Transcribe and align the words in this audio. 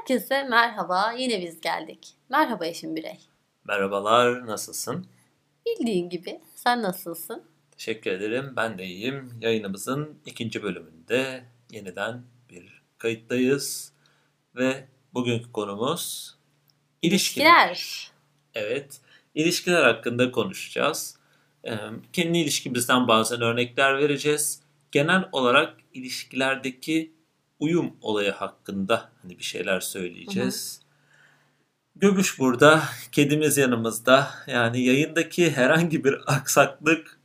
Herkese 0.00 0.44
merhaba. 0.44 1.12
Yine 1.18 1.42
biz 1.42 1.60
geldik. 1.60 2.08
Merhaba 2.28 2.66
Eşim 2.66 2.96
Birey. 2.96 3.18
Merhabalar, 3.64 4.46
nasılsın? 4.46 5.06
Bildiğin 5.66 6.08
gibi. 6.10 6.40
Sen 6.54 6.82
nasılsın? 6.82 7.42
Teşekkür 7.70 8.10
ederim, 8.10 8.52
ben 8.56 8.78
de 8.78 8.84
iyiyim. 8.84 9.32
Yayınımızın 9.40 10.18
ikinci 10.26 10.62
bölümünde 10.62 11.44
yeniden 11.70 12.22
bir 12.50 12.82
kayıttayız. 12.98 13.92
Ve 14.56 14.84
bugünkü 15.14 15.52
konumuz 15.52 16.34
ilişkiler. 17.02 17.68
İlişkiler. 17.68 18.10
Evet, 18.54 19.00
ilişkiler 19.34 19.82
hakkında 19.82 20.30
konuşacağız. 20.30 21.16
Ee, 21.64 21.76
Kendi 22.12 22.38
ilişkimizden 22.38 23.08
bazen 23.08 23.40
örnekler 23.40 23.98
vereceğiz. 23.98 24.62
Genel 24.92 25.28
olarak 25.32 25.76
ilişkilerdeki 25.94 27.12
uyum 27.60 27.92
olayı 28.00 28.30
hakkında 28.30 29.08
hani 29.22 29.38
bir 29.38 29.44
şeyler 29.44 29.80
söyleyeceğiz. 29.80 30.80
Göbüş 31.96 32.38
burada, 32.38 32.82
kedimiz 33.12 33.58
yanımızda. 33.58 34.30
Yani 34.46 34.84
yayındaki 34.84 35.50
herhangi 35.50 36.04
bir 36.04 36.14
aksaklık 36.26 37.20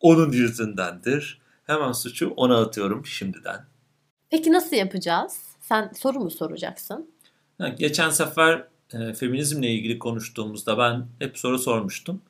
onun 0.00 0.32
yüzündendir. 0.32 1.40
Hemen 1.64 1.92
suçu 1.92 2.30
ona 2.36 2.60
atıyorum 2.60 3.06
şimdiden. 3.06 3.64
Peki 4.30 4.52
nasıl 4.52 4.76
yapacağız? 4.76 5.38
Sen 5.60 5.92
soru 5.96 6.20
mu 6.20 6.30
soracaksın? 6.30 7.10
Geçen 7.78 8.10
sefer 8.10 8.64
e, 8.92 9.14
feminizmle 9.14 9.70
ilgili 9.70 9.98
konuştuğumuzda 9.98 10.78
ben 10.78 11.06
hep 11.18 11.38
soru 11.38 11.58
sormuştum. 11.58 12.22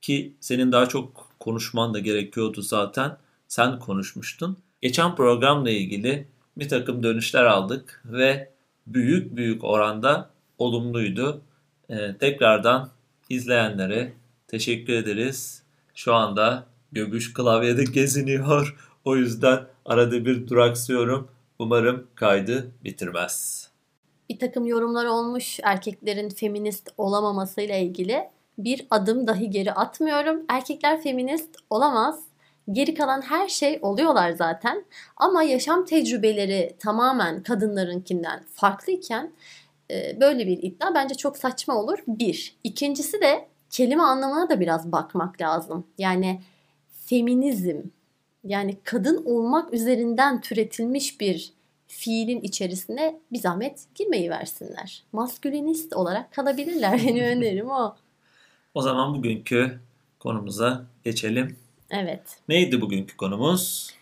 Ki 0.00 0.34
senin 0.40 0.72
daha 0.72 0.88
çok 0.88 1.30
konuşman 1.40 1.94
da 1.94 1.98
gerekiyordu 1.98 2.62
zaten. 2.62 3.16
Sen 3.48 3.78
konuşmuştun. 3.78 4.58
Geçen 4.82 5.16
programla 5.16 5.70
ilgili 5.70 6.28
bir 6.56 6.68
takım 6.68 7.02
dönüşler 7.02 7.44
aldık 7.44 8.02
ve 8.04 8.50
büyük 8.86 9.36
büyük 9.36 9.64
oranda 9.64 10.30
olumluydu. 10.58 11.42
E, 11.88 12.16
tekrardan 12.16 12.90
izleyenlere 13.28 14.12
teşekkür 14.48 14.92
ederiz. 14.92 15.62
Şu 15.94 16.14
anda 16.14 16.70
Göbüş 16.92 17.32
klavyede 17.32 17.84
geziniyor. 17.84 18.76
O 19.04 19.16
yüzden 19.16 19.60
arada 19.84 20.24
bir 20.24 20.48
duraksıyorum. 20.48 21.28
Umarım 21.58 22.06
kaydı 22.14 22.70
bitirmez. 22.84 23.68
Bir 24.30 24.38
takım 24.38 24.66
yorumlar 24.66 25.06
olmuş 25.06 25.60
erkeklerin 25.62 26.28
feminist 26.28 26.88
olamamasıyla 26.98 27.76
ilgili. 27.76 28.28
Bir 28.58 28.86
adım 28.90 29.26
dahi 29.26 29.50
geri 29.50 29.72
atmıyorum. 29.72 30.40
Erkekler 30.48 31.02
feminist 31.02 31.56
olamaz. 31.70 32.20
Geri 32.72 32.94
kalan 32.94 33.20
her 33.22 33.48
şey 33.48 33.78
oluyorlar 33.82 34.30
zaten. 34.30 34.84
Ama 35.16 35.42
yaşam 35.42 35.84
tecrübeleri 35.84 36.76
tamamen 36.78 37.42
kadınlarınkinden 37.42 38.42
farklıyken 38.54 39.32
e, 39.90 40.20
böyle 40.20 40.46
bir 40.46 40.62
iddia 40.62 40.94
bence 40.94 41.14
çok 41.14 41.36
saçma 41.36 41.74
olur. 41.74 41.98
Bir. 42.06 42.56
İkincisi 42.64 43.20
de 43.20 43.48
kelime 43.70 44.02
anlamına 44.02 44.48
da 44.48 44.60
biraz 44.60 44.92
bakmak 44.92 45.40
lazım. 45.40 45.86
Yani 45.98 46.40
feminizm 47.06 47.76
yani 48.44 48.76
kadın 48.84 49.24
olmak 49.24 49.74
üzerinden 49.74 50.40
türetilmiş 50.40 51.20
bir 51.20 51.52
fiilin 51.86 52.40
içerisine 52.40 53.20
bir 53.32 53.38
zahmet 53.38 53.86
girmeyi 53.94 54.30
versinler. 54.30 55.02
Maskülinist 55.12 55.92
olarak 55.92 56.32
kalabilirler. 56.32 57.00
Benim 57.06 57.24
önerim 57.38 57.70
o. 57.70 57.96
O 58.74 58.82
zaman 58.82 59.14
bugünkü 59.14 59.80
konumuza 60.18 60.84
geçelim. 61.04 61.56
Evet. 61.90 62.22
Neydi 62.48 62.80
bugünkü 62.80 63.16
konumuz? 63.16 63.94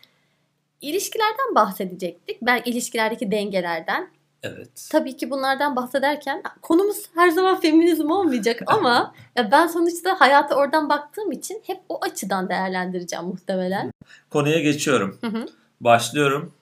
İlişkilerden 0.81 1.55
bahsedecektik. 1.55 2.43
Ben 2.43 2.63
ilişkilerdeki 2.65 3.31
dengelerden. 3.31 4.11
Evet. 4.43 4.89
Tabii 4.93 5.17
ki 5.17 5.31
bunlardan 5.31 5.77
bahsederken 5.77 6.43
konumuz 6.63 7.09
her 7.15 7.29
zaman 7.29 7.61
feminizm 7.61 8.11
olmayacak 8.11 8.63
ama 8.67 9.15
ya 9.37 9.51
ben 9.51 9.67
sonuçta 9.67 10.21
hayata 10.21 10.55
oradan 10.55 10.89
baktığım 10.89 11.33
için 11.33 11.63
hep 11.67 11.81
o 11.89 11.99
açıdan 12.05 12.49
değerlendireceğim 12.49 13.25
muhtemelen. 13.25 13.91
Konuya 14.31 14.61
geçiyorum. 14.61 15.19
Hı 15.21 15.27
hı. 15.27 15.47
Başlıyorum. 15.81 16.53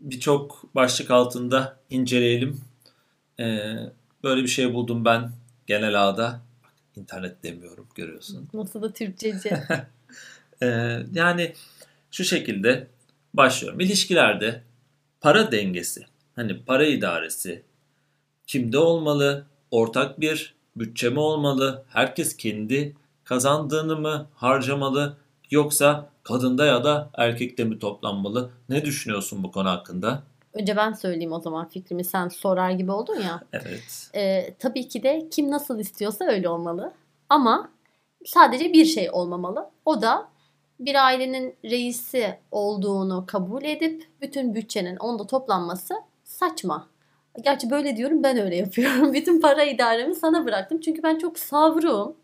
Birçok 0.00 0.74
başlık 0.74 1.10
altında 1.10 1.76
inceleyelim. 1.90 2.60
Ee, 3.40 3.74
böyle 4.24 4.42
bir 4.42 4.48
şey 4.48 4.74
buldum 4.74 5.04
ben 5.04 5.30
genel 5.66 6.08
ağda. 6.08 6.40
İnternet 6.96 7.42
demiyorum 7.42 7.88
görüyorsun. 7.94 8.48
Nasıl 8.54 8.82
da 8.82 8.92
Türkçeci. 8.92 9.50
Ee, 10.62 10.98
yani 11.14 11.52
şu 12.10 12.24
şekilde 12.24 12.86
başlıyorum. 13.34 13.80
İlişkilerde 13.80 14.62
para 15.20 15.52
dengesi, 15.52 16.06
hani 16.36 16.64
para 16.64 16.86
idaresi 16.86 17.62
kimde 18.46 18.78
olmalı? 18.78 19.46
Ortak 19.70 20.20
bir 20.20 20.54
bütçe 20.76 21.10
mi 21.10 21.20
olmalı? 21.20 21.84
Herkes 21.88 22.36
kendi 22.36 22.96
kazandığını 23.24 23.96
mı 23.96 24.26
harcamalı? 24.34 25.16
Yoksa 25.50 26.10
kadında 26.22 26.66
ya 26.66 26.84
da 26.84 27.10
erkekte 27.14 27.64
mi 27.64 27.78
toplanmalı? 27.78 28.50
Ne 28.68 28.84
düşünüyorsun 28.84 29.42
bu 29.42 29.52
konu 29.52 29.68
hakkında? 29.68 30.22
Önce 30.52 30.76
ben 30.76 30.92
söyleyeyim 30.92 31.32
o 31.32 31.40
zaman 31.40 31.68
fikrimi 31.68 32.04
sen 32.04 32.28
sorar 32.28 32.70
gibi 32.70 32.92
oldun 32.92 33.20
ya. 33.20 33.42
Evet. 33.52 34.10
Ee, 34.14 34.54
tabii 34.58 34.88
ki 34.88 35.02
de 35.02 35.28
kim 35.30 35.50
nasıl 35.50 35.78
istiyorsa 35.78 36.24
öyle 36.24 36.48
olmalı. 36.48 36.92
Ama 37.28 37.70
sadece 38.24 38.72
bir 38.72 38.84
şey 38.84 39.10
olmamalı. 39.12 39.70
O 39.84 40.02
da 40.02 40.28
bir 40.80 41.06
ailenin 41.06 41.54
reisi 41.64 42.34
olduğunu 42.50 43.24
kabul 43.26 43.64
edip 43.64 44.06
bütün 44.20 44.54
bütçenin 44.54 44.96
onda 44.96 45.26
toplanması 45.26 45.94
saçma. 46.24 46.88
Gerçi 47.44 47.70
böyle 47.70 47.96
diyorum 47.96 48.22
ben 48.22 48.38
öyle 48.38 48.56
yapıyorum. 48.56 49.12
Bütün 49.14 49.40
para 49.40 49.64
idaremi 49.64 50.14
sana 50.14 50.44
bıraktım. 50.46 50.80
Çünkü 50.80 51.02
ben 51.02 51.18
çok 51.18 51.38
savruğum. 51.38 52.16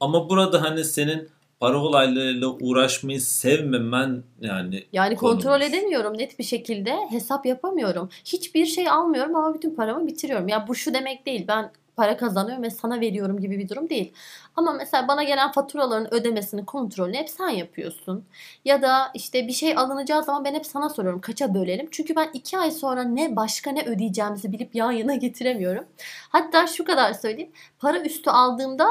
Ama 0.00 0.28
burada 0.28 0.62
hani 0.62 0.84
senin 0.84 1.28
para 1.60 1.78
olaylarıyla 1.78 2.48
uğraşmayı 2.48 3.20
sevmemen 3.20 4.22
yani 4.40 4.84
Yani 4.92 5.16
kontrol 5.16 5.50
konumuz. 5.50 5.68
edemiyorum 5.68 6.18
net 6.18 6.38
bir 6.38 6.44
şekilde. 6.44 6.96
Hesap 7.10 7.46
yapamıyorum. 7.46 8.08
Hiçbir 8.24 8.66
şey 8.66 8.90
almıyorum 8.90 9.36
ama 9.36 9.54
bütün 9.54 9.74
paramı 9.74 10.06
bitiriyorum. 10.06 10.48
Ya 10.48 10.68
bu 10.68 10.74
şu 10.74 10.94
demek 10.94 11.26
değil. 11.26 11.44
Ben 11.48 11.70
para 11.96 12.16
kazanıyorum 12.16 12.62
ve 12.62 12.70
sana 12.70 13.00
veriyorum 13.00 13.40
gibi 13.40 13.58
bir 13.58 13.68
durum 13.68 13.88
değil. 13.88 14.12
Ama 14.56 14.72
mesela 14.72 15.08
bana 15.08 15.22
gelen 15.22 15.52
faturaların 15.52 16.14
ödemesini, 16.14 16.64
kontrolünü 16.64 17.16
hep 17.16 17.30
sen 17.30 17.48
yapıyorsun. 17.48 18.24
Ya 18.64 18.82
da 18.82 19.10
işte 19.14 19.48
bir 19.48 19.52
şey 19.52 19.76
alınacağı 19.76 20.22
zaman 20.22 20.44
ben 20.44 20.54
hep 20.54 20.66
sana 20.66 20.88
soruyorum 20.88 21.20
kaça 21.20 21.54
bölelim. 21.54 21.88
Çünkü 21.90 22.16
ben 22.16 22.30
iki 22.34 22.58
ay 22.58 22.70
sonra 22.70 23.02
ne 23.02 23.36
başka 23.36 23.70
ne 23.70 23.84
ödeyeceğimizi 23.84 24.52
bilip 24.52 24.74
yan 24.74 24.92
yana 24.92 25.14
getiremiyorum. 25.14 25.84
Hatta 26.28 26.66
şu 26.66 26.84
kadar 26.84 27.12
söyleyeyim. 27.12 27.52
Para 27.78 28.00
üstü 28.00 28.30
aldığımda 28.30 28.86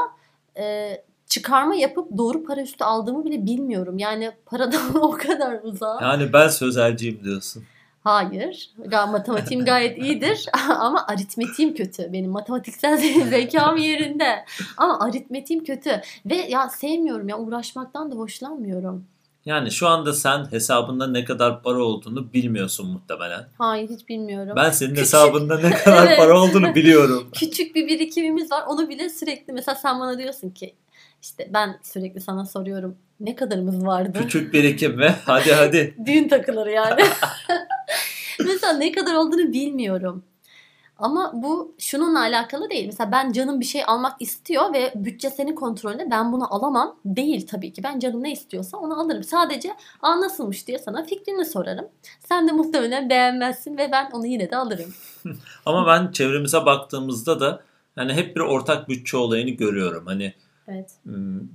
e, 0.56 0.96
çıkarma 1.26 1.74
yapıp 1.74 2.18
doğru 2.18 2.44
para 2.44 2.62
üstü 2.62 2.84
aldığımı 2.84 3.24
bile 3.24 3.46
bilmiyorum. 3.46 3.98
Yani 3.98 4.32
paradan 4.46 4.94
o 5.02 5.10
kadar 5.10 5.60
uzak. 5.62 6.02
Yani 6.02 6.32
ben 6.32 6.48
sözelciyim 6.48 7.24
diyorsun. 7.24 7.64
Hayır. 8.04 8.70
Matematiğim 9.10 9.64
gayet 9.64 9.98
iyidir 9.98 10.46
ama 10.78 11.06
aritmetiğim 11.06 11.74
kötü. 11.74 12.12
Benim 12.12 12.30
matematiksel 12.30 12.96
zekam 13.30 13.76
yerinde. 13.76 14.44
Ama 14.76 15.00
aritmetiğim 15.00 15.64
kötü. 15.64 16.00
Ve 16.26 16.34
ya 16.36 16.68
sevmiyorum 16.68 17.28
ya 17.28 17.38
uğraşmaktan 17.38 18.10
da 18.12 18.16
hoşlanmıyorum. 18.16 19.04
Yani 19.44 19.70
şu 19.70 19.88
anda 19.88 20.12
sen 20.12 20.52
hesabında 20.52 21.06
ne 21.06 21.24
kadar 21.24 21.62
para 21.62 21.82
olduğunu 21.84 22.32
bilmiyorsun 22.32 22.90
muhtemelen. 22.90 23.44
Hayır 23.58 23.88
hiç 23.90 24.08
bilmiyorum. 24.08 24.52
Ben 24.56 24.70
senin 24.70 24.90
Küçük- 24.90 25.02
hesabında 25.02 25.58
ne 25.60 25.70
kadar 25.70 26.06
Evet. 26.06 26.18
para 26.18 26.40
olduğunu 26.40 26.74
biliyorum. 26.74 27.28
Küçük 27.32 27.74
bir 27.74 27.86
birikimimiz 27.88 28.52
var. 28.52 28.64
Onu 28.68 28.88
bile 28.88 29.08
sürekli 29.08 29.52
mesela 29.52 29.74
sen 29.74 30.00
bana 30.00 30.18
diyorsun 30.18 30.50
ki 30.50 30.74
işte 31.22 31.50
ben 31.52 31.78
sürekli 31.82 32.20
sana 32.20 32.46
soruyorum 32.46 32.96
ne 33.20 33.34
kadarımız 33.36 33.86
vardı? 33.86 34.18
Küçük 34.22 34.54
birikim 34.54 34.98
ve 34.98 35.08
hadi 35.26 35.52
hadi. 35.52 35.94
Düğün 36.06 36.28
takıları 36.28 36.70
yani. 36.70 37.02
Mesela 38.46 38.72
ne 38.72 38.92
kadar 38.92 39.14
olduğunu 39.14 39.52
bilmiyorum. 39.52 40.24
Ama 40.98 41.32
bu 41.34 41.74
şununla 41.78 42.20
alakalı 42.20 42.70
değil. 42.70 42.86
Mesela 42.86 43.12
ben 43.12 43.32
canım 43.32 43.60
bir 43.60 43.64
şey 43.64 43.82
almak 43.86 44.22
istiyor 44.22 44.74
ve 44.74 44.92
bütçe 44.94 45.30
senin 45.30 45.54
kontrolünde 45.54 46.10
ben 46.10 46.32
bunu 46.32 46.54
alamam. 46.54 46.96
Değil 47.04 47.46
tabii 47.46 47.72
ki. 47.72 47.82
Ben 47.82 47.98
canım 47.98 48.22
ne 48.22 48.32
istiyorsa 48.32 48.76
onu 48.76 49.00
alırım. 49.00 49.22
Sadece 49.24 49.76
aa 50.02 50.20
nasılmış 50.20 50.66
diye 50.66 50.78
sana 50.78 51.04
fikrini 51.04 51.44
sorarım. 51.44 51.88
Sen 52.28 52.48
de 52.48 52.52
muhtemelen 52.52 53.10
beğenmezsin 53.10 53.78
ve 53.78 53.88
ben 53.92 54.10
onu 54.12 54.26
yine 54.26 54.50
de 54.50 54.56
alırım. 54.56 54.94
Ama 55.66 55.86
ben 55.86 56.12
çevremize 56.12 56.66
baktığımızda 56.66 57.40
da 57.40 57.62
yani 57.96 58.12
hep 58.12 58.36
bir 58.36 58.40
ortak 58.40 58.88
bütçe 58.88 59.16
olayını 59.16 59.50
görüyorum. 59.50 60.06
Hani 60.06 60.34
Evet. 60.68 60.90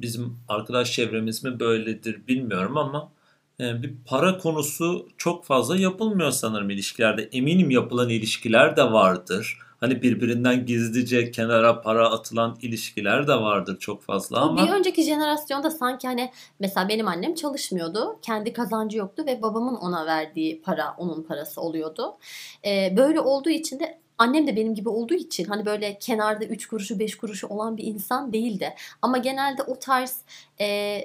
bizim 0.01 0.39
arkadaş 0.47 0.91
çevremiz 0.91 1.43
mi 1.43 1.59
böyledir 1.59 2.27
bilmiyorum 2.27 2.77
ama 2.77 3.11
bir 3.59 3.95
para 4.05 4.37
konusu 4.37 5.07
çok 5.17 5.45
fazla 5.45 5.77
yapılmıyor 5.77 6.31
sanırım 6.31 6.69
ilişkilerde. 6.69 7.29
Eminim 7.31 7.71
yapılan 7.71 8.09
ilişkiler 8.09 8.77
de 8.77 8.83
vardır. 8.83 9.57
Hani 9.79 10.01
birbirinden 10.01 10.65
gizlice 10.65 11.31
kenara 11.31 11.81
para 11.81 12.09
atılan 12.09 12.57
ilişkiler 12.61 13.27
de 13.27 13.33
vardır 13.33 13.79
çok 13.79 14.03
fazla 14.03 14.39
ama 14.39 14.67
bir 14.67 14.71
önceki 14.71 15.03
jenerasyonda 15.03 15.71
sanki 15.71 16.07
hani 16.07 16.31
mesela 16.59 16.89
benim 16.89 17.07
annem 17.07 17.35
çalışmıyordu. 17.35 18.19
Kendi 18.21 18.53
kazancı 18.53 18.97
yoktu 18.97 19.23
ve 19.27 19.41
babamın 19.41 19.75
ona 19.75 20.05
verdiği 20.05 20.61
para 20.61 20.95
onun 20.97 21.23
parası 21.23 21.61
oluyordu. 21.61 22.17
Ee, 22.65 22.93
böyle 22.97 23.19
olduğu 23.19 23.49
için 23.49 23.79
de 23.79 23.99
annem 24.17 24.47
de 24.47 24.55
benim 24.55 24.75
gibi 24.75 24.89
olduğu 24.89 25.13
için 25.13 25.45
hani 25.45 25.65
böyle 25.65 25.97
kenarda 25.99 26.45
3 26.45 26.67
kuruşu 26.67 26.99
5 26.99 27.17
kuruşu 27.17 27.47
olan 27.47 27.77
bir 27.77 27.83
insan 27.83 28.33
değildi. 28.33 28.73
Ama 29.01 29.17
genelde 29.17 29.63
o 29.63 29.79
tarz 29.79 30.21
e, 30.59 30.99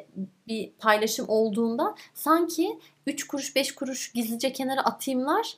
bir 0.48 0.70
paylaşım 0.78 1.26
olduğunda 1.28 1.94
sanki 2.14 2.78
3 3.06 3.26
kuruş 3.26 3.56
5 3.56 3.74
kuruş 3.74 4.12
gizlice 4.12 4.52
kenara 4.52 4.80
atayımlar 4.80 5.56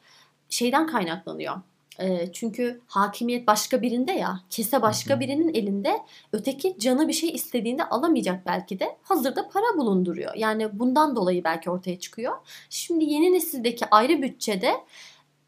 şeyden 0.48 0.86
kaynaklanıyor. 0.86 1.56
E, 1.98 2.32
çünkü 2.32 2.80
hakimiyet 2.86 3.46
başka 3.46 3.82
birinde 3.82 4.12
ya, 4.12 4.40
kese 4.50 4.82
başka 4.82 5.20
birinin 5.20 5.54
elinde. 5.54 6.02
Öteki 6.32 6.78
canı 6.78 7.08
bir 7.08 7.12
şey 7.12 7.30
istediğinde 7.30 7.84
alamayacak 7.84 8.46
belki 8.46 8.80
de. 8.80 8.96
Hazırda 9.02 9.48
para 9.48 9.78
bulunduruyor. 9.78 10.34
Yani 10.34 10.78
bundan 10.78 11.16
dolayı 11.16 11.44
belki 11.44 11.70
ortaya 11.70 11.98
çıkıyor. 11.98 12.32
Şimdi 12.70 13.04
yeni 13.04 13.32
nesildeki 13.32 13.86
ayrı 13.90 14.22
bütçede 14.22 14.74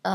e, 0.07 0.11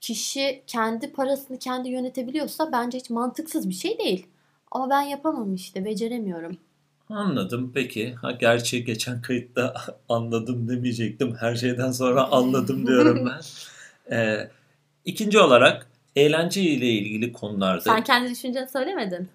kişi 0.00 0.62
kendi 0.66 1.12
parasını 1.12 1.58
kendi 1.58 1.88
yönetebiliyorsa 1.88 2.72
bence 2.72 2.98
hiç 2.98 3.10
mantıksız 3.10 3.68
bir 3.68 3.74
şey 3.74 3.98
değil. 3.98 4.26
Ama 4.70 4.90
ben 4.90 5.00
yapamam 5.00 5.54
işte, 5.54 5.84
beceremiyorum. 5.84 6.56
Anladım. 7.10 7.72
Peki. 7.74 8.14
Ha, 8.14 8.32
gerçi 8.32 8.84
geçen 8.84 9.22
kayıtta 9.22 9.74
anladım 10.08 10.68
demeyecektim. 10.68 11.36
Her 11.40 11.54
şeyden 11.54 11.92
sonra 11.92 12.24
anladım 12.30 12.86
diyorum 12.86 13.26
ben. 13.26 13.40
Ee, 14.12 14.50
ikinci 15.04 15.38
olarak 15.38 15.86
eğlence 16.16 16.62
ile 16.62 16.86
ilgili 16.86 17.32
konularda. 17.32 17.80
Sen 17.80 18.04
kendi 18.04 18.30
düşünceni 18.30 18.68
söylemedin. 18.68 19.28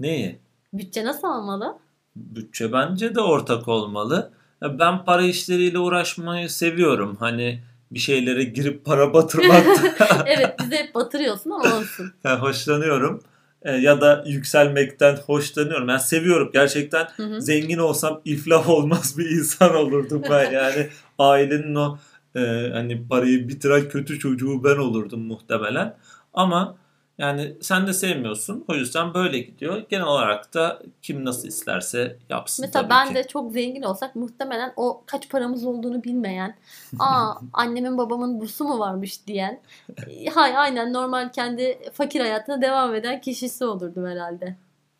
Neyi? 0.00 0.38
Bütçe 0.72 1.04
nasıl 1.04 1.28
olmalı? 1.28 1.78
Bütçe 2.16 2.72
bence 2.72 3.14
de 3.14 3.20
ortak 3.20 3.68
olmalı. 3.68 4.32
Ben 4.62 5.04
para 5.04 5.22
işleriyle 5.22 5.78
uğraşmayı 5.78 6.50
seviyorum. 6.50 7.16
Hani 7.20 7.60
bir 7.90 7.98
şeylere 7.98 8.44
girip 8.44 8.84
para 8.84 9.14
batırmak 9.14 9.66
evet 10.26 10.54
bize 10.62 10.76
hep 10.76 10.94
batırıyorsun 10.94 11.50
ama 11.50 11.76
olsun. 11.76 12.12
hoşlanıyorum. 12.40 13.20
E, 13.62 13.72
ya 13.72 14.00
da 14.00 14.24
yükselmekten 14.26 15.16
hoşlanıyorum. 15.16 15.88
Yani 15.88 16.00
seviyorum 16.00 16.50
gerçekten. 16.52 17.08
Hı 17.16 17.22
hı. 17.22 17.40
Zengin 17.40 17.78
olsam 17.78 18.20
iflah 18.24 18.68
olmaz 18.68 19.18
bir 19.18 19.30
insan 19.30 19.74
olurdum 19.74 20.22
ben. 20.30 20.52
Yani 20.52 20.88
ailenin 21.18 21.74
o 21.74 21.98
e, 22.36 22.70
hani 22.72 23.08
parayı 23.08 23.48
bitiren 23.48 23.88
kötü 23.88 24.18
çocuğu 24.18 24.64
ben 24.64 24.76
olurdum 24.76 25.20
muhtemelen. 25.20 25.96
Ama 26.34 26.76
yani 27.18 27.56
sen 27.60 27.86
de 27.86 27.92
sevmiyorsun. 27.92 28.64
O 28.68 28.74
yüzden 28.74 29.14
böyle 29.14 29.38
gidiyor. 29.38 29.82
Genel 29.88 30.06
olarak 30.06 30.54
da 30.54 30.82
kim 31.02 31.24
nasıl 31.24 31.48
isterse 31.48 32.16
yapsın 32.28 32.64
Mesela 32.66 32.82
tabii 32.82 32.90
ben 32.90 33.08
ki. 33.08 33.14
de 33.14 33.26
çok 33.28 33.52
zengin 33.52 33.82
olsak 33.82 34.16
muhtemelen 34.16 34.72
o 34.76 35.02
kaç 35.06 35.28
paramız 35.28 35.64
olduğunu 35.64 36.04
bilmeyen, 36.04 36.56
aa 36.98 37.34
annemin 37.52 37.98
babamın 37.98 38.40
bursu 38.40 38.64
mu 38.64 38.78
varmış 38.78 39.26
diyen, 39.26 39.60
e, 40.06 40.26
hay 40.26 40.56
aynen 40.56 40.92
normal 40.92 41.32
kendi 41.32 41.78
fakir 41.92 42.20
hayatına 42.20 42.62
devam 42.62 42.94
eden 42.94 43.20
kişisi 43.20 43.64
olurdum 43.64 44.06
herhalde. 44.06 44.56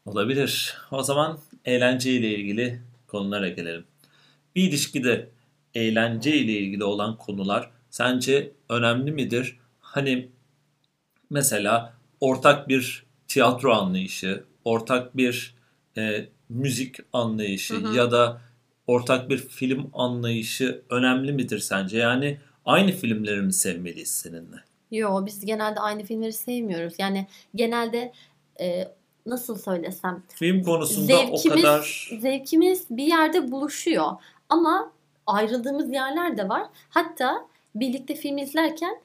Olabilir. 0.06 0.76
O 0.90 1.02
zaman 1.02 1.38
eğlence 1.64 2.12
ile 2.12 2.34
ilgili 2.34 2.80
konulara 3.06 3.48
gelelim. 3.48 3.84
Bir 4.56 4.68
ilişkide 4.68 5.28
eğlence 5.74 6.36
ile 6.36 6.52
ilgili 6.52 6.84
olan 6.84 7.16
konular 7.16 7.70
sence 7.90 8.52
önemli 8.68 9.12
midir? 9.12 9.58
Hani 9.80 10.28
mesela 11.30 11.95
ortak 12.20 12.68
bir 12.68 13.06
tiyatro 13.28 13.72
anlayışı, 13.72 14.44
ortak 14.64 15.16
bir 15.16 15.54
e, 15.98 16.28
müzik 16.48 16.96
anlayışı 17.12 17.74
Hı 17.74 17.88
hı. 17.88 17.96
ya 17.96 18.10
da 18.10 18.40
ortak 18.86 19.30
bir 19.30 19.38
film 19.38 19.90
anlayışı 19.92 20.82
önemli 20.90 21.32
midir 21.32 21.58
sence? 21.58 21.98
Yani 21.98 22.38
aynı 22.64 22.92
filmleri 22.92 23.42
mi 23.42 23.52
sevmeliyiz 23.52 24.10
seninle? 24.10 24.56
Yo 24.90 25.26
biz 25.26 25.46
genelde 25.46 25.80
aynı 25.80 26.02
filmleri 26.02 26.32
sevmiyoruz. 26.32 26.94
Yani 26.98 27.26
genelde 27.54 28.12
e, 28.60 28.88
nasıl 29.26 29.58
söylesem 29.58 30.22
Film 30.28 30.62
konusunda 30.62 31.16
zevkimiz, 31.16 31.46
o 31.46 31.50
kadar 31.50 32.10
zevkimiz 32.20 32.86
bir 32.90 33.06
yerde 33.06 33.50
buluşuyor. 33.50 34.12
Ama 34.48 34.92
ayrıldığımız 35.26 35.92
yerler 35.92 36.36
de 36.36 36.48
var. 36.48 36.66
Hatta 36.88 37.46
birlikte 37.74 38.14
film 38.14 38.38
izlerken 38.38 39.00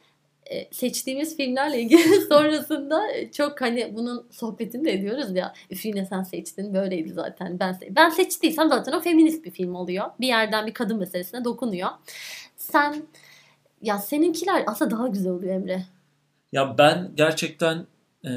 seçtiğimiz 0.72 1.38
filmlerle 1.38 1.82
ilgili 1.82 2.22
sonrasında 2.30 3.02
çok 3.32 3.62
hani 3.62 3.92
bunun 3.96 4.28
sohbetini 4.32 4.86
de 4.86 4.94
ediyoruz 4.94 5.36
ya. 5.36 5.54
Üf 5.70 5.86
yine 5.86 6.06
sen 6.06 6.24
seçtin 6.24 6.74
böyleydi 6.74 7.10
zaten. 7.14 7.60
Ben 7.60 7.74
se- 7.74 7.96
ben 7.96 8.10
seçtiysem 8.10 8.70
zaten 8.70 8.92
o 8.92 9.02
feminist 9.02 9.46
bir 9.46 9.52
film 9.52 9.76
oluyor. 9.76 10.06
Bir 10.20 10.28
yerden 10.28 10.68
bir 10.68 10.74
kadın 10.74 10.98
meselesine 10.98 11.44
dokunuyor. 11.44 11.90
Sen 12.58 13.04
ya 13.82 13.98
seninkiler 13.98 14.64
aslında 14.68 14.92
daha 14.92 15.08
güzel 15.08 15.32
oluyor 15.32 15.56
Emre. 15.56 15.84
Ya 16.52 16.78
ben 16.78 17.12
gerçekten 17.16 17.86
e, 18.26 18.32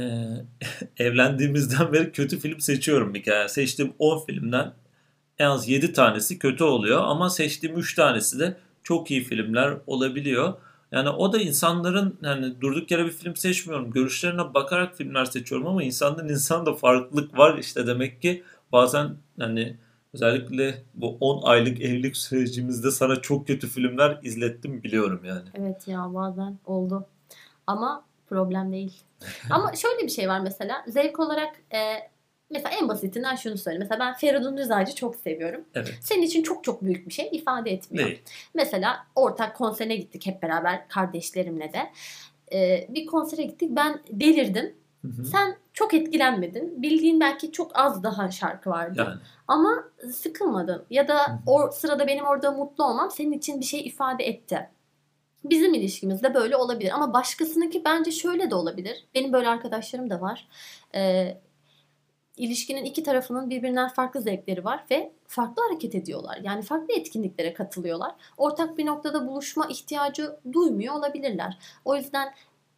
evlendiğimizden 1.05 1.93
beri 1.93 2.13
kötü 2.13 2.39
film 2.39 2.61
seçiyorum 2.61 3.15
bir 3.15 3.23
kere. 3.23 3.49
Seçtiğim 3.49 3.93
10 3.99 4.27
filmden 4.27 4.73
en 5.39 5.47
az 5.47 5.69
7 5.69 5.93
tanesi 5.93 6.39
kötü 6.39 6.65
oluyor 6.65 7.03
ama 7.05 7.31
seçtiğim 7.31 7.79
3 7.79 7.95
tanesi 7.95 8.39
de 8.39 8.57
çok 8.83 9.11
iyi 9.11 9.25
filmler 9.25 9.75
olabiliyor. 9.87 10.55
Yani 10.95 11.09
o 11.09 11.33
da 11.33 11.39
insanların 11.39 12.19
yani 12.23 12.61
durduk 12.61 12.91
yere 12.91 13.05
bir 13.05 13.11
film 13.11 13.37
seçmiyorum. 13.37 13.91
Görüşlerine 13.91 14.55
bakarak 14.55 14.97
filmler 14.97 15.25
seçiyorum 15.25 15.67
ama 15.67 15.83
insandan 15.83 16.29
insanda 16.29 16.75
farklılık 16.75 17.39
var 17.39 17.59
işte 17.59 17.87
demek 17.87 18.23
ki 18.23 18.43
bazen 18.73 19.17
hani 19.39 19.77
özellikle 20.13 20.83
bu 20.95 21.17
10 21.21 21.43
aylık 21.43 21.81
evlilik 21.81 22.17
sürecimizde 22.17 22.91
sana 22.91 23.17
çok 23.23 23.47
kötü 23.47 23.69
filmler 23.69 24.19
izlettim 24.23 24.83
biliyorum 24.83 25.21
yani. 25.25 25.49
Evet 25.55 25.89
ya 25.89 26.15
bazen 26.15 26.59
oldu. 26.67 27.07
Ama 27.67 28.05
problem 28.29 28.73
değil. 28.73 29.03
Ama 29.51 29.73
şöyle 29.77 30.03
bir 30.03 30.13
şey 30.13 30.29
var 30.29 30.41
mesela. 30.41 30.85
Zevk 30.89 31.21
olarak 31.21 31.57
e, 31.73 31.81
mesela 32.55 32.75
en 32.81 32.89
basitinden 32.89 33.37
şunu 33.37 33.59
söyleyeyim. 33.59 33.87
Mesela 33.91 34.07
ben 34.07 34.15
Feridun 34.15 34.57
Rızacı 34.57 34.95
çok 34.95 35.17
seviyorum. 35.17 35.65
Evet. 35.75 35.95
Senin 36.01 36.23
için 36.23 36.43
çok 36.43 36.65
çok 36.65 36.83
büyük 36.83 37.09
bir 37.09 37.13
şey 37.13 37.29
ifade 37.33 37.71
etmiyor. 37.71 38.07
Değil. 38.07 38.23
Mesela 38.55 39.07
ortak 39.15 39.57
konserine 39.57 39.97
gittik 39.97 40.27
hep 40.27 40.43
beraber 40.43 40.89
kardeşlerimle 40.89 41.73
de. 41.73 41.91
E, 42.53 42.87
bir 42.89 43.07
konsere 43.07 43.43
gittik. 43.43 43.71
Ben 43.73 44.01
delirdim. 44.11 44.75
Hı 45.03 45.09
hı. 45.09 45.25
Sen 45.25 45.57
çok 45.73 45.95
etkilenmedin. 45.95 46.83
Bildiğin 46.83 47.21
belki 47.21 47.53
çok 47.53 47.71
az 47.75 48.03
daha 48.03 48.31
şarkı 48.31 48.71
vardı. 48.71 48.95
Yani 48.99 49.21
Ama 49.49 49.85
sıkılmadın. 50.13 50.85
Ya 50.91 51.09
da 51.09 51.29
hı. 51.29 51.39
o 51.47 51.71
sırada 51.71 52.07
benim 52.07 52.25
orada 52.25 52.51
mutlu 52.53 52.85
olmam 52.85 53.11
senin 53.11 53.33
için 53.33 53.61
bir 53.61 53.65
şey 53.65 53.81
ifade 53.81 54.25
etti. 54.25 54.69
Bizim 55.45 55.75
ilişkimizde 55.75 56.35
böyle 56.35 56.57
olabilir. 56.57 56.91
Ama 56.95 57.13
başkasınınki 57.13 57.85
bence 57.85 58.11
şöyle 58.11 58.51
de 58.51 58.55
olabilir. 58.55 59.05
Benim 59.15 59.33
böyle 59.33 59.49
arkadaşlarım 59.49 60.11
da 60.11 60.21
var. 60.21 60.49
Ee, 60.95 61.39
ilişkinin 62.37 62.85
iki 62.85 63.03
tarafının 63.03 63.51
birbirinden 63.51 63.89
farklı 63.89 64.21
zevkleri 64.21 64.65
var 64.65 64.85
ve 64.91 65.13
farklı 65.27 65.63
hareket 65.69 65.95
ediyorlar. 65.95 66.39
Yani 66.43 66.63
farklı 66.63 66.95
etkinliklere 66.95 67.55
katılıyorlar. 67.55 68.13
Ortak 68.39 68.79
bir 68.79 68.87
noktada 68.87 69.27
buluşma 69.29 69.67
ihtiyacı 69.67 70.37
duymuyor 70.53 70.95
olabilirler. 70.95 71.59
O 71.85 71.97
yüzden 71.97 72.35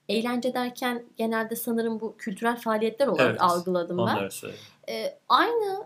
eğlence 0.09 0.55
derken 0.55 1.03
genelde 1.17 1.57
sanırım 1.57 2.01
bu 2.01 2.17
kültürel 2.17 2.57
faaliyetler 2.57 3.07
olarak 3.07 3.31
Evet, 3.31 3.43
algıladım 3.43 3.99
ben 3.99 4.03
onları 4.03 4.31
söyle. 4.31 4.57
e, 4.89 5.19
aynı 5.29 5.85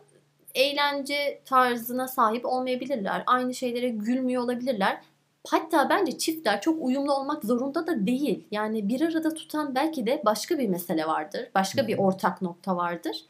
eğlence 0.55 1.41
tarzına 1.45 2.09
sahip 2.09 2.47
olmayabilirler. 2.47 3.23
Aynı 3.27 3.55
şeylere 3.55 3.89
gülmüyor 3.89 4.43
olabilirler. 4.43 5.01
Hatta 5.49 5.89
bence 5.91 6.19
çiftler 6.19 6.61
çok 6.61 6.83
uyumlu 6.83 7.15
olmak 7.15 7.45
zorunda 7.45 7.87
da 7.87 8.07
değil. 8.07 8.45
Yani 8.51 8.89
bir 8.89 9.01
arada 9.01 9.35
tutan 9.35 9.75
belki 9.75 10.07
de 10.07 10.23
başka 10.25 10.59
bir 10.59 10.69
mesele 10.69 11.07
vardır. 11.07 11.49
Başka 11.55 11.87
bir 11.89 11.99
ortak 11.99 12.43
nokta 12.43 12.77
vardır. 12.77 13.25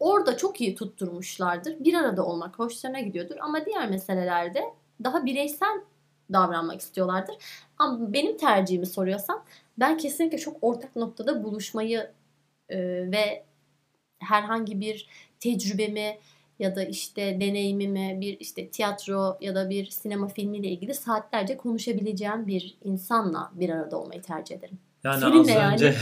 Orada 0.00 0.36
çok 0.36 0.60
iyi 0.60 0.74
tutturmuşlardır. 0.74 1.84
Bir 1.84 1.94
arada 1.94 2.26
olmak 2.26 2.58
hoşlarına 2.58 3.00
gidiyordur. 3.00 3.36
Ama 3.40 3.66
diğer 3.66 3.90
meselelerde 3.90 4.64
daha 5.04 5.24
bireysel 5.24 5.80
davranmak 6.32 6.80
istiyorlardır. 6.80 7.34
Ama 7.78 8.12
benim 8.12 8.36
tercihimi 8.36 8.86
soruyorsan 8.86 9.42
ben 9.78 9.98
kesinlikle 9.98 10.38
çok 10.38 10.56
ortak 10.60 10.96
noktada 10.96 11.44
buluşmayı 11.44 12.10
e, 12.68 12.78
ve 13.12 13.44
herhangi 14.18 14.80
bir 14.80 15.08
tecrübemi 15.40 16.18
ya 16.58 16.76
da 16.76 16.84
işte 16.84 17.40
deneyimimi 17.40 18.20
bir 18.20 18.40
işte 18.40 18.68
tiyatro 18.68 19.38
ya 19.40 19.54
da 19.54 19.70
bir 19.70 19.86
sinema 19.86 20.28
filmiyle 20.28 20.68
ilgili 20.68 20.94
saatlerce 20.94 21.56
konuşabileceğim 21.56 22.46
bir 22.46 22.76
insanla 22.84 23.50
bir 23.54 23.70
arada 23.70 23.96
olmayı 23.96 24.22
tercih 24.22 24.56
ederim. 24.56 24.78
Yani 25.04 25.20
Seninle 25.20 25.40
az 25.40 25.48
yani. 25.48 25.74
önce 25.74 25.94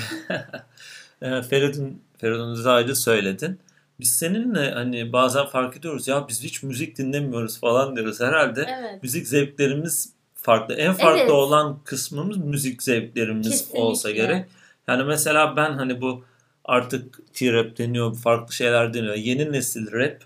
e, 1.23 1.43
Feridun 1.43 2.03
Feridun 2.17 2.51
Rıza'yı 2.51 2.97
söyledin. 2.97 3.61
Biz 4.01 4.11
seninle 4.11 4.71
hani 4.71 5.13
bazen 5.13 5.47
fark 5.47 5.77
ediyoruz 5.77 6.09
ya 6.09 6.29
biz 6.29 6.43
hiç 6.43 6.63
müzik 6.63 6.99
dinlemiyoruz 6.99 7.61
falan 7.61 7.97
diyoruz. 7.97 8.21
Herhalde 8.21 8.67
Evet. 8.81 9.03
müzik 9.03 9.27
zevklerimiz 9.29 10.13
farklı. 10.35 10.75
En 10.75 10.93
farklı 10.93 11.21
Evet. 11.21 11.31
olan 11.31 11.79
kısmımız 11.85 12.37
müzik 12.37 12.83
zevklerimiz 12.83 13.51
Kesinlikle. 13.51 13.79
olsa 13.81 14.11
gerek. 14.11 14.45
Yani 14.89 15.05
mesela 15.05 15.57
ben 15.57 15.73
hani 15.73 16.01
bu 16.01 16.25
artık 16.65 17.35
T-rap 17.35 17.79
deniyor, 17.79 18.15
farklı 18.17 18.55
şeyler 18.55 18.95
deniyor. 18.95 19.15
Yeni 19.15 19.53
nesil 19.53 19.93
rap 19.93 20.17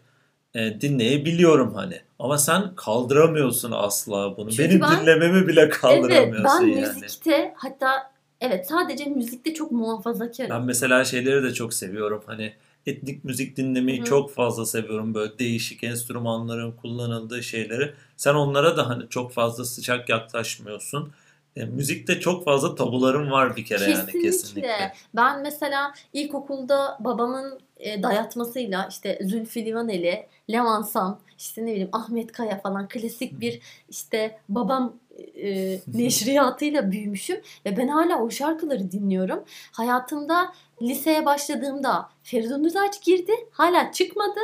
e, 0.54 0.80
dinleyebiliyorum 0.80 1.74
hani. 1.74 2.00
Ama 2.18 2.38
sen 2.38 2.74
kaldıramıyorsun 2.76 3.72
asla 3.74 4.36
bunu. 4.36 4.50
Çünkü 4.50 4.68
Benim 4.70 4.80
ben- 4.80 5.00
dinlememi 5.02 5.48
bile 5.48 5.60
Evet 5.60 5.72
kaldıramıyorsun 5.74 6.60
ben 6.62 6.66
yani. 6.66 7.00
müzikte 7.00 7.52
hatta 7.56 8.12
Evet 8.40 8.66
sadece 8.68 9.04
müzikte 9.04 9.54
çok 9.54 9.72
muhafazakarım. 9.72 10.50
Ben 10.50 10.62
mesela 10.62 11.04
şeyleri 11.04 11.42
de 11.42 11.54
çok 11.54 11.74
seviyorum. 11.74 12.22
Hani 12.26 12.52
etnik 12.86 13.24
müzik 13.24 13.56
dinlemeyi 13.56 13.98
Hı 13.98 14.02
hı. 14.02 14.06
çok 14.06 14.34
fazla 14.34 14.66
seviyorum. 14.66 15.14
Böyle 15.14 15.38
değişik 15.38 15.84
enstrümanların 15.84 16.72
kullanıldığı 16.72 17.42
şeyleri. 17.42 17.94
Sen 18.16 18.34
onlara 18.34 18.76
da 18.76 18.88
hani 18.88 19.08
çok 19.08 19.32
fazla 19.32 19.64
sıcak 19.64 20.08
yaklaşmıyorsun. 20.08 21.12
E, 21.56 21.64
müzikte 21.64 22.20
çok 22.20 22.44
fazla 22.44 22.74
tabularım 22.74 23.30
var 23.30 23.56
bir 23.56 23.64
kere 23.64 23.84
yani 23.84 23.94
Kesinlikle. 23.94 24.20
kesinlikle. 24.20 24.92
Ben 25.14 25.42
mesela 25.42 25.94
ilkokulda 26.12 26.98
babamın 27.00 27.60
e, 27.76 28.02
dayatmasıyla 28.02 28.86
işte 28.90 29.18
Zülfü 29.22 29.64
Livaneli, 29.64 30.26
Levan 30.50 30.82
Sam, 30.82 31.20
işte 31.38 31.62
ne 31.62 31.70
bileyim 31.70 31.88
Ahmet 31.92 32.32
Kaya 32.32 32.60
falan 32.60 32.88
klasik 32.88 33.40
bir 33.40 33.60
işte 33.88 34.38
babam 34.48 34.96
e, 35.36 35.80
neşriyatıyla 35.94 36.90
büyümüşüm 36.90 37.40
ve 37.66 37.76
ben 37.76 37.88
hala 37.88 38.22
o 38.22 38.30
şarkıları 38.30 38.92
dinliyorum. 38.92 39.44
Hayatımda 39.72 40.52
liseye 40.82 41.26
başladığımda 41.26 42.08
Feridun 42.22 42.64
Düzağaç 42.64 43.04
girdi. 43.04 43.32
Hala 43.50 43.92
çıkmadı. 43.92 44.40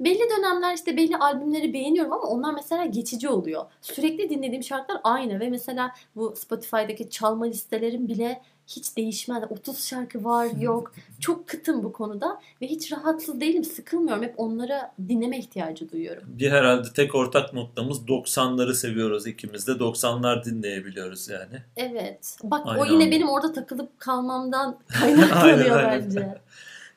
Belli 0.00 0.20
dönemler 0.38 0.74
işte 0.74 0.96
belli 0.96 1.16
albümleri 1.16 1.72
beğeniyorum 1.72 2.12
ama 2.12 2.22
onlar 2.22 2.54
mesela 2.54 2.84
geçici 2.84 3.28
oluyor. 3.28 3.64
Sürekli 3.82 4.30
dinlediğim 4.30 4.62
şarkılar 4.62 5.00
aynı 5.04 5.40
ve 5.40 5.50
mesela 5.50 5.92
bu 6.16 6.34
Spotify'daki 6.36 7.10
çalma 7.10 7.44
listelerim 7.44 8.08
bile 8.08 8.42
hiç 8.66 8.96
değişmez. 8.96 9.42
30 9.50 9.84
şarkı 9.86 10.24
var 10.24 10.48
yok. 10.60 10.92
Çok 11.20 11.48
kıtım 11.48 11.84
bu 11.84 11.92
konuda 11.92 12.40
ve 12.62 12.66
hiç 12.66 12.92
rahatsız 12.92 13.40
değilim. 13.40 13.64
Sıkılmıyorum. 13.64 14.22
Hep 14.22 14.34
onları 14.36 14.80
dinleme 15.08 15.38
ihtiyacı 15.38 15.90
duyuyorum. 15.92 16.22
Bir 16.26 16.50
herhalde 16.50 16.88
tek 16.96 17.14
ortak 17.14 17.52
noktamız 17.52 17.98
90'ları 17.98 18.74
seviyoruz 18.74 19.26
ikimiz 19.26 19.66
de. 19.66 19.72
90'lar 19.72 20.44
dinleyebiliyoruz 20.44 21.28
yani. 21.28 21.62
Evet. 21.76 22.36
Bak 22.42 22.66
o 22.66 22.70
Aynı 22.70 22.92
yine 22.92 23.04
anda. 23.04 23.10
benim 23.16 23.28
orada 23.28 23.52
takılıp 23.52 24.00
kalmamdan 24.00 24.78
kaynaklanıyor 25.00 25.76
Aynen, 25.76 25.88
aynen. 25.88 26.04
bence. 26.04 26.38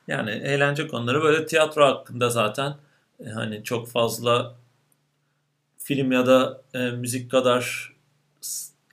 Yani 0.08 0.30
eğlence 0.30 0.88
konuları 0.88 1.22
böyle 1.22 1.46
tiyatro 1.46 1.84
hakkında 1.84 2.30
zaten 2.30 2.72
hani 3.34 3.64
çok 3.64 3.88
fazla 3.88 4.56
film 5.78 6.12
ya 6.12 6.26
da 6.26 6.62
e, 6.74 6.90
müzik 6.90 7.30
kadar 7.30 7.92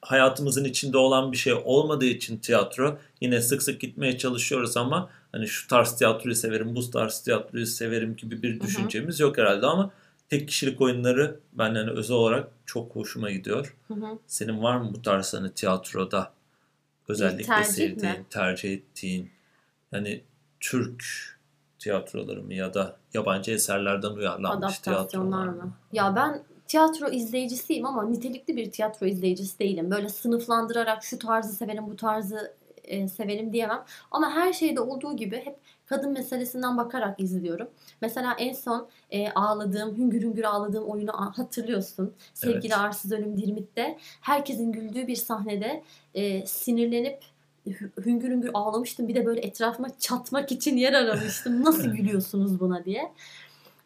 hayatımızın 0.02 0.64
içinde 0.64 0.98
olan 0.98 1.32
bir 1.32 1.38
şey 1.38 1.54
olmadığı 1.54 2.06
için 2.06 2.38
tiyatro 2.38 3.00
yine 3.22 3.42
sık 3.42 3.64
sık 3.64 3.82
gitmeye 3.82 4.18
çalışıyoruz 4.18 4.78
ama 4.78 5.10
hani 5.32 5.48
şu 5.48 5.68
tarz 5.68 5.96
tiyatroyu 5.96 6.36
severim, 6.36 6.76
bu 6.76 6.92
tarz 6.92 7.20
tiyatroyu 7.20 7.66
severim 7.66 8.16
gibi 8.16 8.44
bir 8.44 8.56
hı. 8.56 8.62
düşüncemiz 8.62 9.20
yok 9.20 9.38
herhalde 9.38 9.66
ama 9.66 9.92
tek 10.30 10.48
kişilik 10.48 10.82
oyunları 10.82 11.40
ben 11.54 11.76
yani 11.76 11.92
özel 11.92 12.18
olarak 12.18 12.48
çok 12.66 12.96
hoşuma 12.96 13.32
gidiyor. 13.32 13.76
Hı 13.88 13.94
hı. 13.94 14.20
Senin 14.28 14.64
var 14.64 14.78
mı 14.78 14.92
bu 14.94 15.02
tarz 15.02 15.34
hani 15.34 15.52
tiyatroda 15.52 16.32
özellikle 17.08 17.46
tercih 17.46 17.72
sevdiğin, 17.72 18.20
mi? 18.20 18.26
tercih 18.30 18.74
ettiğin 18.74 19.32
yani 19.92 20.22
Türk 20.60 21.04
tiyatroları 21.80 22.44
mı 22.44 22.54
ya 22.54 22.74
da 22.74 22.96
yabancı 23.14 23.52
eserlerden 23.52 24.12
uyarlanmış 24.12 24.80
tiyatrolar 24.80 25.48
mı? 25.48 25.74
Ya 25.94 26.16
ben 26.16 26.44
tiyatro 26.68 27.10
izleyicisiyim 27.10 27.86
ama 27.86 28.06
nitelikli 28.06 28.56
bir 28.56 28.72
tiyatro 28.72 29.06
izleyicisi 29.06 29.60
değilim. 29.60 29.92
Böyle 29.92 30.10
sınıflandırarak 30.10 31.04
şu 31.04 31.20
tarzı 31.20 31.54
severim, 31.54 31.88
bu 31.88 31.96
tarzı 31.96 32.54
e, 32.88 33.08
severim 33.08 33.54
diyemem. 33.54 33.84
Ama 34.12 34.32
her 34.32 34.54
şeyde 34.54 34.82
olduğu 34.82 35.16
gibi 35.16 35.42
hep 35.46 35.56
kadın 35.86 36.12
meselesinden 36.12 36.78
bakarak 36.78 37.20
izliyorum. 37.20 37.68
Mesela 38.02 38.36
en 38.40 38.54
son 38.54 38.90
e, 39.12 39.30
ağladığım, 39.30 39.98
hüngür 39.98 40.22
hüngür 40.22 40.44
ağladığım 40.44 40.84
oyunu 40.84 41.12
hatırlıyorsun. 41.12 42.14
Sevgili 42.34 42.74
Evet. 42.74 42.78
Arsız 42.78 43.12
Ölüm 43.12 43.38
Dirmit'te 43.38 43.98
herkesin 44.22 44.72
güldüğü 44.72 45.08
bir 45.08 45.16
sahnede 45.16 45.84
e, 46.14 46.46
sinirlenip 46.46 47.20
hüngür 48.06 48.30
hüngür 48.30 48.50
ağlamıştım. 48.54 49.08
Bir 49.08 49.16
de 49.16 49.26
böyle 49.26 49.42
etrafıma 49.42 50.00
çatmak 50.00 50.52
için 50.52 50.78
yer 50.78 50.94
aramıştım. 50.94 51.66
Nasıl 51.66 51.90
gülüyorsunuz 51.90 52.60
buna 52.60 52.86
diye. 52.86 53.12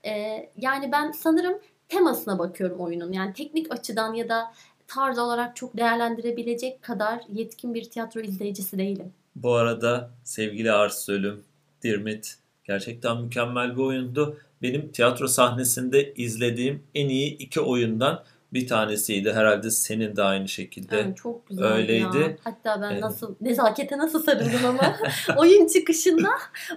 Ee, 0.06 0.50
yani 0.58 0.92
ben 0.92 1.12
sanırım 1.12 1.60
temasına 1.90 2.40
bakıyorum 2.40 2.80
oyunun. 2.80 3.12
Yani 3.12 3.34
teknik 3.34 3.74
açıdan 3.74 4.14
ya 4.14 4.30
da 4.30 4.54
tarz 4.88 5.20
olarak 5.20 5.56
çok 5.56 5.78
değerlendirebilecek 5.78 6.82
kadar 6.82 7.22
yetkin 7.34 7.74
bir 7.74 7.84
tiyatro 7.84 8.20
izleyicisi 8.20 8.78
değilim. 8.78 9.14
Bu 9.36 9.54
arada 9.54 10.10
sevgili 10.24 10.72
Ars 10.72 11.10
Ölüm, 11.10 11.44
Dirmit 11.84 12.38
gerçekten 12.64 13.22
mükemmel 13.22 13.76
bir 13.76 13.82
oyundu. 13.82 14.38
Benim 14.62 14.92
tiyatro 14.92 15.28
sahnesinde 15.28 16.14
izlediğim 16.14 16.84
en 16.96 17.10
iyi 17.10 17.38
iki 17.38 17.62
oyundan 17.62 18.24
bir 18.54 18.68
tanesiydi. 18.68 19.34
Herhalde 19.34 19.72
senin 19.72 20.16
de 20.16 20.24
aynı 20.24 20.48
şekilde. 20.48 20.98
Yani 20.98 21.16
çok 21.16 21.48
güzel 21.48 21.66
öyleydi. 21.74 22.18
ya. 22.18 22.28
Hatta 22.44 22.82
ben 22.82 22.92
Evet. 22.92 23.02
nasıl 23.04 23.36
nezakete 23.42 23.98
nasıl 23.98 24.24
sarıldım 24.24 24.66
ama 24.66 24.96
oyun 25.38 25.68
çıkışında 25.68 26.30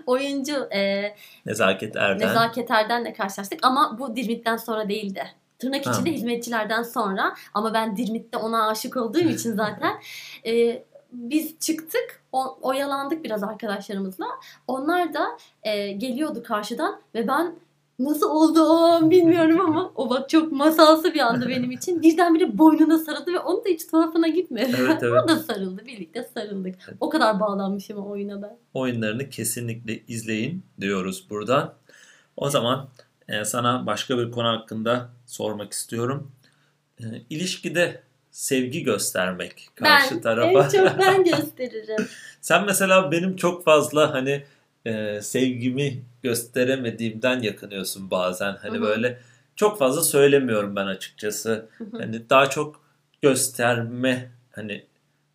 oyuncu 0.06 0.68
e, 0.74 1.14
Nezaket 1.46 1.96
Erden. 1.96 2.28
Nezaket 2.28 2.70
Erden'le 2.70 3.12
karşılaştık 3.14 3.60
ama 3.62 3.96
bu 3.98 4.16
Dirmit'ten 4.16 4.56
sonra 4.56 4.88
değildi. 4.88 5.24
Tırnak 5.58 5.86
Ha. 5.86 5.90
içinde 5.92 6.12
hizmetçilerden 6.12 6.82
sonra 6.82 7.34
ama 7.54 7.74
ben 7.74 7.96
Dirmit'te 7.96 8.38
ona 8.38 8.68
aşık 8.68 8.96
olduğum 8.96 9.28
için 9.28 9.52
zaten 9.56 9.92
e, 10.46 10.82
biz 11.12 11.58
çıktık 11.58 12.20
o, 12.32 12.58
oyalandık 12.62 13.24
biraz 13.24 13.42
arkadaşlarımızla. 13.42 14.26
Onlar 14.66 15.14
da 15.14 15.26
e, 15.62 15.92
geliyordu 15.92 16.42
karşıdan 16.46 17.00
ve 17.14 17.28
ben 17.28 17.54
nasıl 17.98 18.30
oldu 18.30 18.62
o 18.62 18.74
an 18.76 19.10
bilmiyorum 19.10 19.60
ama 19.60 19.92
o 19.94 20.10
bak 20.10 20.28
çok 20.28 20.52
masalsı 20.52 21.14
bir 21.14 21.20
andı 21.20 21.48
benim 21.48 21.70
için. 21.70 22.02
Birdenbire 22.02 22.58
boynuna 22.58 22.98
sarıldı 22.98 23.32
ve 23.32 23.38
onun 23.38 23.64
da 23.64 23.68
hiç 23.68 23.86
tuhafına 23.86 24.28
gitmedi. 24.28 24.76
Evet 24.78 24.98
evet. 25.02 25.22
o 25.24 25.28
da 25.28 25.36
sarıldı 25.36 25.86
birlikte 25.86 26.30
sarıldık. 26.34 26.74
O 27.00 27.08
kadar 27.08 27.40
bağlanmışım 27.40 27.98
o 27.98 28.10
oyuna 28.10 28.42
ben. 28.42 28.56
oyunlarını 28.74 29.30
kesinlikle 29.30 30.02
izleyin 30.08 30.62
diyoruz 30.80 31.26
buradan. 31.30 31.74
O 32.36 32.50
zaman 32.50 32.88
e, 33.28 33.44
sana 33.44 33.86
başka 33.86 34.18
bir 34.18 34.30
konu 34.30 34.48
hakkında 34.48 35.08
sormak 35.26 35.72
istiyorum. 35.72 36.32
E, 37.00 37.04
ilişkide 37.30 38.02
sevgi 38.30 38.82
göstermek 38.82 39.68
karşı 39.74 40.14
ben 40.14 40.20
tarafa. 40.20 40.64
en 40.64 40.68
çok 40.68 40.98
ben 40.98 41.24
gösteririm. 41.36 42.08
Sen 42.40 42.64
mesela 42.64 43.10
benim 43.12 43.36
çok 43.36 43.64
fazla 43.64 44.14
hani 44.14 44.44
e, 44.84 45.20
sevgimi 45.22 46.02
gösteremediğimden 46.24 47.40
yakınıyorsun 47.40 48.10
bazen. 48.10 48.56
Hani 48.62 48.74
Hı 48.74 48.78
hı. 48.78 48.82
böyle 48.82 49.18
çok 49.56 49.78
fazla 49.78 50.02
söylemiyorum 50.02 50.76
ben 50.76 50.86
açıkçası. 50.86 51.68
Hani 51.92 52.30
daha 52.30 52.50
çok 52.50 52.84
gösterme 53.22 54.30
hani 54.52 54.84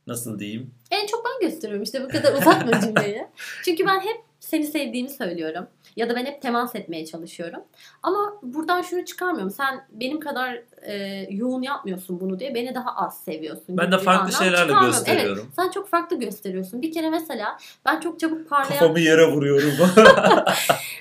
nasıl 0.08 0.40
diyeyim? 0.40 0.72
En 0.92 1.08
çok 1.08 1.26
ben 1.26 1.50
gösteriyorum 1.50 1.84
işte 1.84 2.04
bu 2.04 2.08
kadar 2.08 2.34
uzatma 2.34 2.82
cümleyi. 2.82 3.28
Çünkü 3.66 3.86
ben 3.86 4.00
hep 4.00 4.18
seni 4.40 4.68
sevdiğimi 4.68 5.10
söylüyorum. 5.10 5.68
Ya 5.96 6.10
da 6.10 6.16
ben 6.16 6.26
hep 6.26 6.42
temas 6.42 6.76
etmeye 6.76 7.06
çalışıyorum. 7.06 7.62
Ama 8.04 8.34
buradan 8.44 8.82
şunu 8.82 9.06
çıkarmıyorum. 9.06 9.52
Sen 9.52 9.88
benim 9.92 10.20
kadar 10.20 10.62
e, 10.82 11.28
yoğun 11.30 11.62
yapmıyorsun 11.62 12.20
bunu 12.20 12.40
diye 12.40 12.56
beni 12.56 12.76
daha 12.76 12.96
az 12.96 13.24
seviyorsun. 13.24 13.78
Ben 13.78 13.92
de 13.92 13.98
farklı 13.98 14.32
şeylerle 14.34 14.86
gösteriyorum. 14.88 15.44
Evet, 15.44 15.56
sen 15.56 15.70
çok 15.70 15.90
farklı 15.90 16.20
gösteriyorsun. 16.20 16.82
Bir 16.82 16.92
kere 16.92 17.10
mesela 17.10 17.58
ben 17.86 18.00
çok 18.00 18.20
çabuk 18.20 18.50
parlayan... 18.50 18.80
Kafamı 18.80 19.00
yere 19.00 19.32
vuruyorum. 19.32 19.74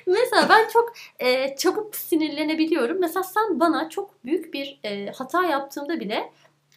Mesela 0.06 0.48
ben 0.48 0.68
çok 0.72 0.92
e, 1.18 1.56
çabuk 1.56 1.96
sinirlenebiliyorum. 1.96 3.00
Mesela 3.00 3.22
sen 3.22 3.60
bana 3.60 3.88
çok 3.88 4.24
büyük 4.24 4.54
bir 4.54 4.80
e, 4.84 5.10
hata 5.10 5.44
yaptığımda 5.44 6.00
bile 6.00 6.32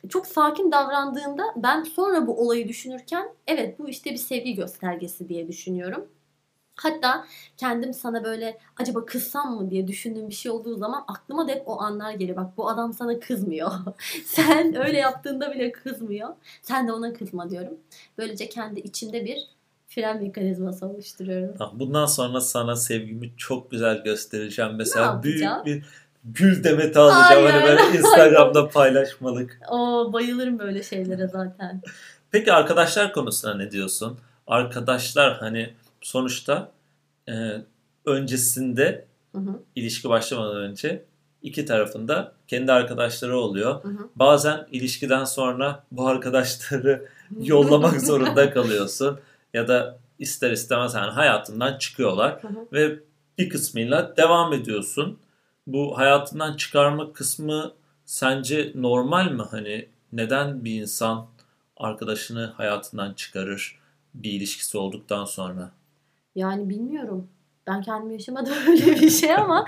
çok 0.10 0.28
sakin 0.28 0.72
davrandığında 0.72 1.44
ben 1.56 1.84
sonra 1.84 2.28
bu 2.28 2.42
olayı 2.42 2.68
düşünürken 2.68 3.30
evet 3.48 3.80
bu 3.80 3.90
işte 3.90 4.12
bir 4.12 4.18
sevgi 4.18 4.56
göstergesi 4.56 5.30
diye 5.30 5.48
düşünüyorum. 5.48 6.08
Hatta 6.84 7.26
kendim 7.58 7.94
sana 7.94 8.24
böyle 8.24 8.58
acaba 8.78 9.06
kızsam 9.06 9.56
mı 9.56 9.70
diye 9.72 9.88
düşündüğüm 9.88 10.30
bir 10.30 10.34
şey 10.34 10.52
olduğu 10.52 10.76
zaman 10.76 11.04
aklıma 11.08 11.48
da 11.48 11.52
hep 11.52 11.64
o 11.66 11.82
anlar 11.82 12.12
geliyor. 12.12 12.38
Bak 12.38 12.58
bu 12.58 12.70
adam 12.70 12.94
sana 12.94 13.20
kızmıyor. 13.20 13.72
Sen 14.26 14.76
öyle 14.86 14.98
yaptığında 14.98 15.54
bile 15.54 15.72
kızmıyor. 15.72 16.30
Sen 16.62 16.88
de 16.88 16.92
ona 16.92 17.14
kızma 17.14 17.50
diyorum. 17.50 17.74
Böylece 18.18 18.50
kendi 18.50 18.80
içimde 18.80 19.26
bir 19.26 19.38
fren 19.88 20.24
mekanizması 20.24 20.86
oluşturuyorum. 20.86 21.56
Tamam, 21.58 21.80
Bundan 21.80 22.06
sonra 22.06 22.42
sana 22.42 22.76
sevgimi 22.76 23.32
çok 23.38 23.72
güzel 23.72 24.04
göstereceğim. 24.04 24.72
Mesela 24.76 25.24
büyük 25.24 25.66
bir 25.66 25.84
gül 26.24 26.64
demeti 26.64 27.00
alacağım. 27.00 27.46
Hani 27.46 27.52
Hayır, 27.52 27.68
böyle 27.68 27.82
hayır. 27.82 28.00
Instagram'da 28.00 28.68
paylaşmalık. 28.74 29.60
Oo 29.70 30.14
bayılırım 30.14 30.60
böyle 30.60 30.84
şeylere 30.84 31.28
zaten. 31.28 31.82
Peki 32.32 32.54
arkadaşlar 32.54 33.14
konusuna 33.14 33.54
ne 33.56 33.72
diyorsun? 33.72 34.20
Arkadaşlar 34.48 35.38
hani 35.38 35.74
sonuçta 36.02 36.72
e, 37.30 37.34
öncesinde 38.06 39.06
Hı 39.32 39.38
hı, 39.38 39.60
ilişki 39.76 40.10
başlamadan 40.10 40.56
önce 40.58 41.06
iki 41.42 41.66
tarafında 41.66 42.34
kendi 42.48 42.72
arkadaşları 42.72 43.38
oluyor. 43.38 43.84
hı 43.84 43.88
hı. 43.88 44.10
Bazen 44.16 44.68
ilişkiden 44.72 45.26
sonra 45.26 45.84
bu 45.92 46.08
arkadaşları 46.08 47.08
yollamak 47.40 48.02
zorunda 48.02 48.54
kalıyorsun. 48.54 49.20
Ya 49.54 49.68
da 49.68 49.98
ister 50.20 50.52
istemez 50.52 50.94
yani 50.94 51.12
hayatından 51.12 51.78
çıkıyorlar 51.78 52.44
Hı 52.44 52.48
hı. 52.48 52.68
ve 52.74 53.00
bir 53.38 53.50
kısmıyla 53.50 54.18
devam 54.18 54.54
ediyorsun. 54.54 55.20
Bu 55.68 55.98
hayatından 55.98 56.58
çıkarma 56.58 57.14
kısmı 57.14 57.74
sence 58.06 58.72
normal 58.76 59.32
mi? 59.32 59.44
Hani 59.52 59.88
neden 60.14 60.66
bir 60.66 60.82
insan 60.82 61.28
arkadaşını 61.78 62.46
hayatından 62.58 63.14
çıkarır 63.14 63.80
bir 64.14 64.32
ilişkisi 64.32 64.78
olduktan 64.78 65.26
sonra? 65.26 65.72
Yani 66.36 66.70
bilmiyorum. 66.70 67.28
Ben 67.68 67.82
kendim 67.82 68.12
yaşamadım 68.12 68.54
öyle 68.68 68.86
bir 68.86 69.10
şey 69.10 69.36
ama 69.36 69.66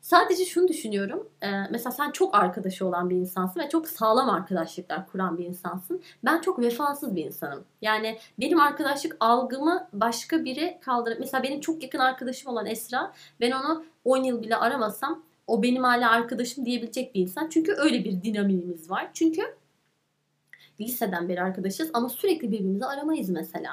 sadece 0.00 0.44
şunu 0.44 0.68
düşünüyorum. 0.68 1.28
Ee, 1.42 1.48
mesela 1.70 1.90
sen 1.90 2.10
çok 2.10 2.34
arkadaşı 2.34 2.86
olan 2.86 3.10
bir 3.10 3.16
insansın 3.16 3.60
ve 3.60 3.68
çok 3.68 3.88
sağlam 3.88 4.30
arkadaşlıklar 4.30 5.06
kuran 5.06 5.38
bir 5.38 5.44
insansın. 5.44 6.02
Ben 6.24 6.40
çok 6.40 6.58
vefasız 6.58 7.16
bir 7.16 7.24
insanım. 7.24 7.64
Yani 7.82 8.18
benim 8.40 8.60
arkadaşlık 8.60 9.16
algımı 9.20 9.88
başka 9.92 10.44
biri 10.44 10.78
kaldırıp 10.80 11.20
mesela 11.20 11.42
benim 11.42 11.60
çok 11.60 11.82
yakın 11.82 11.98
arkadaşım 11.98 12.50
olan 12.50 12.66
Esra 12.66 13.12
ben 13.40 13.50
onu 13.50 13.84
10 14.04 14.22
yıl 14.22 14.42
bile 14.42 14.56
aramasam 14.56 15.22
o 15.46 15.62
benim 15.62 15.82
hala 15.82 16.10
arkadaşım 16.10 16.64
diyebilecek 16.64 17.14
bir 17.14 17.20
insan. 17.20 17.48
Çünkü 17.48 17.72
öyle 17.72 18.04
bir 18.04 18.22
dinamiğimiz 18.22 18.90
var. 18.90 19.10
Çünkü 19.14 19.42
liseden 20.80 21.28
beri 21.28 21.42
arkadaşız 21.42 21.90
ama 21.92 22.08
sürekli 22.08 22.52
birbirimizi 22.52 22.86
aramayız 22.86 23.30
mesela. 23.30 23.70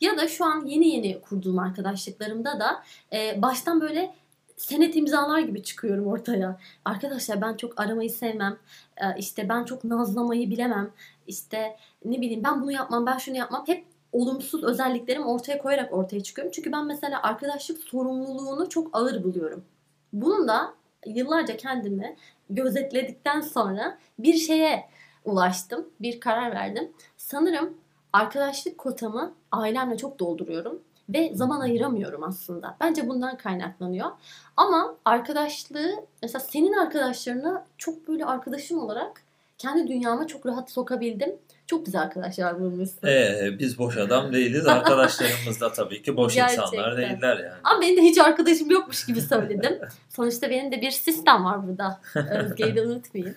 Ya 0.00 0.16
da 0.16 0.28
şu 0.28 0.44
an 0.44 0.66
yeni 0.66 0.88
yeni 0.88 1.20
kurduğum 1.20 1.58
arkadaşlıklarımda 1.58 2.60
da 2.60 2.82
e, 3.12 3.42
baştan 3.42 3.80
böyle 3.80 4.14
senet 4.56 4.96
imzalar 4.96 5.38
gibi 5.38 5.62
çıkıyorum 5.62 6.06
ortaya. 6.06 6.58
Arkadaşlar 6.84 7.40
ben 7.40 7.56
çok 7.56 7.80
aramayı 7.80 8.10
sevmem. 8.10 8.56
E, 8.96 9.18
işte 9.18 9.48
ben 9.48 9.64
çok 9.64 9.84
nazlamayı 9.84 10.50
bilemem. 10.50 10.90
İşte 11.26 11.76
ne 12.04 12.20
bileyim 12.20 12.44
ben 12.44 12.62
bunu 12.62 12.72
yapmam, 12.72 13.06
ben 13.06 13.18
şunu 13.18 13.36
yapmam. 13.36 13.64
Hep 13.66 13.84
olumsuz 14.12 14.64
özelliklerimi 14.64 15.24
ortaya 15.24 15.58
koyarak 15.58 15.92
ortaya 15.92 16.22
çıkıyorum. 16.22 16.52
Çünkü 16.52 16.72
ben 16.72 16.86
mesela 16.86 17.22
arkadaşlık 17.22 17.78
sorumluluğunu 17.78 18.68
çok 18.68 18.96
ağır 18.96 19.24
buluyorum. 19.24 19.64
Bunun 20.12 20.48
da 20.48 20.74
yıllarca 21.06 21.56
kendimi 21.56 22.16
gözetledikten 22.50 23.40
sonra 23.40 23.98
bir 24.18 24.34
şeye 24.34 24.84
ulaştım. 25.24 25.86
Bir 26.00 26.20
karar 26.20 26.54
verdim. 26.54 26.92
Sanırım 27.16 27.74
arkadaşlık 28.12 28.78
kotamı 28.78 29.32
ailemle 29.52 29.96
çok 29.96 30.18
dolduruyorum 30.18 30.78
ve 31.08 31.30
zaman 31.34 31.60
ayıramıyorum 31.60 32.22
aslında. 32.24 32.76
Bence 32.80 33.08
bundan 33.08 33.36
kaynaklanıyor. 33.36 34.10
Ama 34.56 34.94
arkadaşlığı 35.04 35.94
mesela 36.22 36.40
senin 36.40 36.72
arkadaşlarına 36.72 37.64
çok 37.78 38.08
böyle 38.08 38.24
arkadaşım 38.24 38.78
olarak 38.78 39.22
kendi 39.58 39.88
dünyama 39.88 40.26
çok 40.26 40.46
rahat 40.46 40.70
sokabildim. 40.70 41.36
Çok 41.66 41.86
güzel 41.86 42.02
arkadaşlar 42.02 42.60
bulmuşsun. 42.60 43.08
Ee, 43.08 43.50
biz 43.58 43.78
boş 43.78 43.96
adam 43.96 44.32
değiliz. 44.32 44.66
Arkadaşlarımız 44.66 45.60
da 45.60 45.72
tabii 45.72 46.02
ki 46.02 46.16
boş 46.16 46.34
Gerçekten. 46.34 46.64
insanlar 46.64 46.96
değiller 46.96 47.36
yani. 47.36 47.60
Ama 47.64 47.80
benim 47.80 47.96
de 47.96 48.02
hiç 48.02 48.18
arkadaşım 48.18 48.70
yokmuş 48.70 49.06
gibi 49.06 49.20
söyledim. 49.20 49.78
Sonuçta 50.08 50.50
benim 50.50 50.72
de 50.72 50.80
bir 50.80 50.90
sistem 50.90 51.44
var 51.44 51.68
burada. 51.68 52.00
Özge'yi 52.14 52.76
de 52.76 52.82
unutmayayım. 52.82 53.36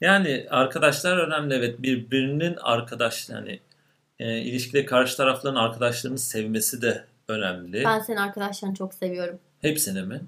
Yani 0.00 0.46
arkadaşlar 0.50 1.18
önemli 1.18 1.54
evet 1.54 1.82
birbirinin 1.82 2.56
arkadaş 2.56 3.28
yani 3.28 3.60
e, 4.18 4.38
ilişkide 4.38 4.84
karşı 4.84 5.16
tarafların 5.16 5.56
arkadaşlarını 5.56 6.18
sevmesi 6.18 6.82
de 6.82 7.04
önemli. 7.28 7.84
Ben 7.84 8.00
senin 8.00 8.16
arkadaşlarını 8.16 8.74
çok 8.74 8.94
seviyorum. 8.94 9.38
Hepsini 9.60 10.02
mi? 10.02 10.20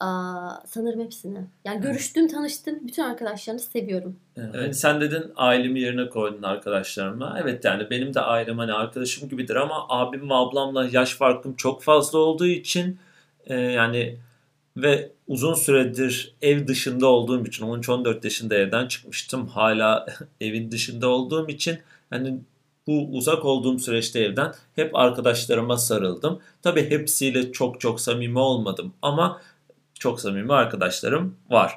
Aa, 0.00 0.50
sanırım 0.66 1.00
hepsini. 1.00 1.38
Yani 1.64 1.80
görüştüğüm, 1.80 2.28
tanıştığım 2.28 2.88
bütün 2.88 3.02
arkadaşlarını 3.02 3.60
seviyorum. 3.60 4.16
Evet, 4.54 4.76
sen 4.76 5.00
dedin 5.00 5.32
ailemi 5.36 5.80
yerine 5.80 6.08
koydun 6.08 6.42
arkadaşlarıma. 6.42 7.38
Evet 7.42 7.64
yani 7.64 7.90
benim 7.90 8.14
de 8.14 8.20
ailem 8.20 8.58
hani 8.58 8.72
arkadaşım 8.72 9.28
gibidir 9.28 9.56
ama 9.56 9.86
abim 9.88 10.30
ve 10.30 10.34
ablamla 10.34 10.88
yaş 10.92 11.14
farkım 11.14 11.54
çok 11.56 11.82
fazla 11.82 12.18
olduğu 12.18 12.46
için 12.46 12.98
e, 13.46 13.54
yani 13.60 14.18
ve 14.76 15.10
uzun 15.26 15.54
süredir 15.54 16.34
ev 16.42 16.66
dışında 16.66 17.06
olduğum 17.06 17.46
için 17.46 17.66
13-14 17.66 18.24
yaşında 18.24 18.54
evden 18.54 18.88
çıkmıştım. 18.88 19.46
Hala 19.46 20.06
evin 20.40 20.70
dışında 20.70 21.08
olduğum 21.08 21.48
için 21.48 21.78
hani 22.10 22.38
bu 22.86 23.08
uzak 23.12 23.44
olduğum 23.44 23.78
süreçte 23.78 24.20
evden 24.20 24.52
hep 24.76 24.96
arkadaşlarıma 24.96 25.76
sarıldım. 25.76 26.40
Tabii 26.62 26.90
hepsiyle 26.90 27.52
çok 27.52 27.80
çok 27.80 28.00
samimi 28.00 28.38
olmadım 28.38 28.92
ama 29.02 29.40
çok 29.94 30.20
samimi 30.20 30.52
arkadaşlarım 30.52 31.36
var. 31.50 31.72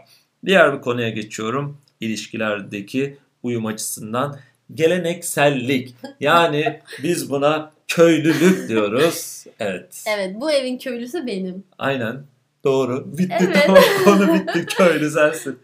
Diğer 0.45 0.73
bir 0.77 0.81
konuya 0.81 1.09
geçiyorum. 1.09 1.77
İlişkilerdeki 1.99 3.17
uyum 3.43 3.65
açısından 3.65 4.39
geleneksellik. 4.73 5.95
Yani 6.19 6.81
biz 7.03 7.29
buna 7.29 7.71
köylülük 7.87 8.69
diyoruz. 8.69 9.43
Evet. 9.59 10.03
Evet, 10.07 10.35
bu 10.41 10.51
evin 10.51 10.77
köylüsü 10.77 11.27
benim. 11.27 11.63
Aynen. 11.77 12.23
Doğru. 12.67 13.17
Bitti 13.17 13.35
Evet. 13.39 13.63
tamam 13.65 13.83
konu 14.05 14.33
bitti. 14.33 14.65
Köylü 14.65 15.09
sensin. 15.09 15.59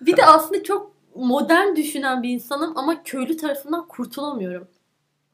Bir 0.00 0.16
de 0.16 0.26
aslında 0.26 0.62
çok 0.62 0.92
modern 1.14 1.76
düşünen 1.76 2.22
bir 2.22 2.28
insanım 2.28 2.78
ama 2.78 3.02
köylü 3.02 3.36
tarafından 3.36 3.88
kurtulamıyorum. 3.88 4.68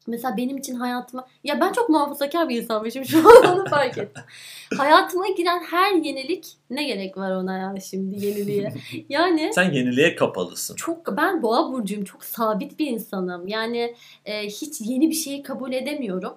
Mesela 0.07 0.37
benim 0.37 0.57
için 0.57 0.75
hayatıma... 0.75 1.27
Ya 1.45 1.61
ben 1.61 1.73
çok 1.73 1.89
muhafazakar 1.89 2.49
bir 2.49 2.63
insanmışım 2.63 3.05
şu 3.05 3.19
an 3.19 3.57
onu 3.57 3.69
fark 3.69 3.99
ettim. 3.99 4.23
hayatıma 4.79 5.27
giren 5.29 5.63
her 5.71 5.93
yenilik 5.93 6.47
ne 6.71 6.85
gerek 6.85 7.17
var 7.17 7.31
ona 7.31 7.59
ya 7.59 7.75
şimdi 7.81 8.27
yeniliğe. 8.27 8.75
Yani 9.09 9.51
Sen 9.55 9.73
yeniliğe 9.73 10.15
kapalısın. 10.17 10.75
çok 10.75 11.17
ben 11.17 11.43
boğa 11.43 11.73
burcuyum. 11.73 12.05
Çok 12.05 12.25
sabit 12.25 12.79
bir 12.79 12.87
insanım. 12.87 13.49
Yani 13.49 13.95
e, 14.25 14.47
hiç 14.47 14.81
yeni 14.81 15.11
bir 15.11 15.15
şeyi 15.15 15.43
kabul 15.43 15.73
edemiyorum. 15.73 16.35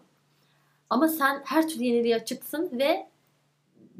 Ama 0.89 1.07
sen 1.07 1.41
her 1.45 1.67
türlü 1.67 1.83
yeniliğe 1.83 2.15
açıksın 2.15 2.69
ve 2.73 3.08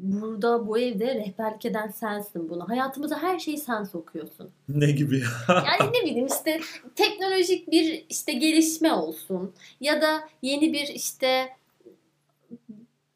burada 0.02 0.66
bu 0.66 0.78
evde 0.78 1.14
rehberlik 1.14 1.64
eden 1.66 1.88
sensin 1.88 2.48
bunu. 2.48 2.68
Hayatımıza 2.68 3.22
her 3.22 3.38
şeyi 3.38 3.58
sen 3.58 3.84
sokuyorsun. 3.84 4.50
Ne 4.68 4.90
gibi 4.90 5.20
ya? 5.20 5.26
Yani 5.48 5.92
ne 5.92 6.10
bileyim 6.10 6.26
işte 6.26 6.60
teknolojik 6.96 7.70
bir 7.70 8.04
işte 8.08 8.32
gelişme 8.32 8.92
olsun 8.92 9.52
ya 9.80 10.02
da 10.02 10.20
yeni 10.42 10.72
bir 10.72 10.86
işte 10.86 11.48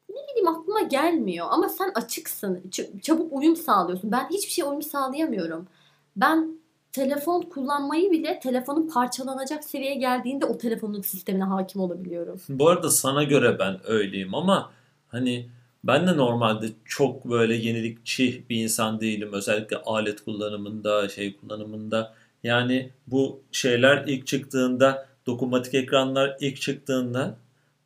ne 0.09 0.21
bileyim 0.31 0.47
aklıma 0.47 0.81
gelmiyor 0.81 1.47
ama 1.49 1.69
sen 1.69 1.91
açıksın. 1.95 2.61
Ç- 2.69 3.01
çabuk 3.01 3.33
uyum 3.33 3.55
sağlıyorsun. 3.55 4.11
Ben 4.11 4.29
hiçbir 4.29 4.51
şey 4.51 4.65
uyum 4.65 4.81
sağlayamıyorum. 4.81 5.67
Ben 6.15 6.59
telefon 6.91 7.41
kullanmayı 7.41 8.11
bile 8.11 8.39
telefonun 8.39 8.87
parçalanacak 8.87 9.63
seviyeye 9.63 9.95
geldiğinde 9.95 10.45
o 10.45 10.57
telefonun 10.57 11.01
sistemine 11.01 11.43
hakim 11.43 11.81
olabiliyorum. 11.81 12.41
Bu 12.49 12.69
arada 12.69 12.89
sana 12.89 13.23
göre 13.23 13.59
ben 13.59 13.79
öyleyim 13.87 14.35
ama 14.35 14.71
hani 15.07 15.49
ben 15.87 16.07
de 16.07 16.17
normalde 16.17 16.65
çok 16.85 17.25
böyle 17.25 17.55
yenilikçi 17.55 18.43
bir 18.49 18.63
insan 18.63 18.99
değilim. 19.01 19.29
Özellikle 19.33 19.77
alet 19.77 20.23
kullanımında, 20.23 21.09
şey 21.09 21.37
kullanımında. 21.37 22.13
Yani 22.43 22.89
bu 23.07 23.41
şeyler 23.51 24.03
ilk 24.07 24.27
çıktığında, 24.27 25.07
dokunmatik 25.25 25.73
ekranlar 25.73 26.37
ilk 26.39 26.61
çıktığında 26.61 27.37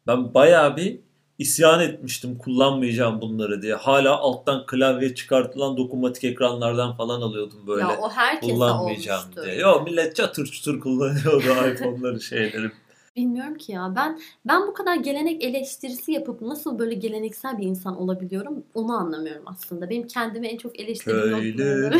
ben 0.08 0.34
bayağı 0.34 0.78
bir 0.78 1.00
isyan 1.38 1.80
etmiştim 1.80 2.38
kullanmayacağım 2.38 3.22
bunları 3.22 3.62
diye. 3.62 3.76
Hala 3.76 4.18
alttan 4.18 4.66
klavye 4.66 5.16
çıkartılan 5.16 5.78
dokunmatik 5.78 6.24
ekranlardan 6.24 6.96
falan 6.96 7.22
alıyordum 7.22 7.68
böyle. 7.68 7.82
Ya 7.82 7.98
o 8.02 8.10
herkese 8.10 8.54
kullanmayacağım 8.54 9.24
olmuştur. 9.24 9.44
diye. 9.44 9.56
Yo 9.56 9.82
millet 9.84 10.16
çatır 10.16 10.46
çutur 10.46 10.80
kullanıyordu 10.80 11.48
iPhone'ları 11.74 12.22
şeyleri. 12.22 12.72
Bilmiyorum 13.20 13.56
ki 13.56 13.72
ya. 13.72 13.94
Ben 13.96 14.20
ben 14.46 14.68
bu 14.68 14.74
kadar 14.74 14.96
gelenek 14.96 15.44
eleştirisi 15.44 16.12
yapıp 16.12 16.42
nasıl 16.42 16.80
böyle 16.80 16.94
geleneksel 16.94 17.58
bir 17.58 17.66
insan 17.66 17.98
olabiliyorum 17.98 18.64
onu 18.74 18.94
anlamıyorum 18.94 19.44
aslında. 19.46 19.90
Benim 19.90 20.08
kendimi 20.08 20.48
en 20.48 20.58
çok 20.58 20.80
eleştirdiğim. 20.80 21.58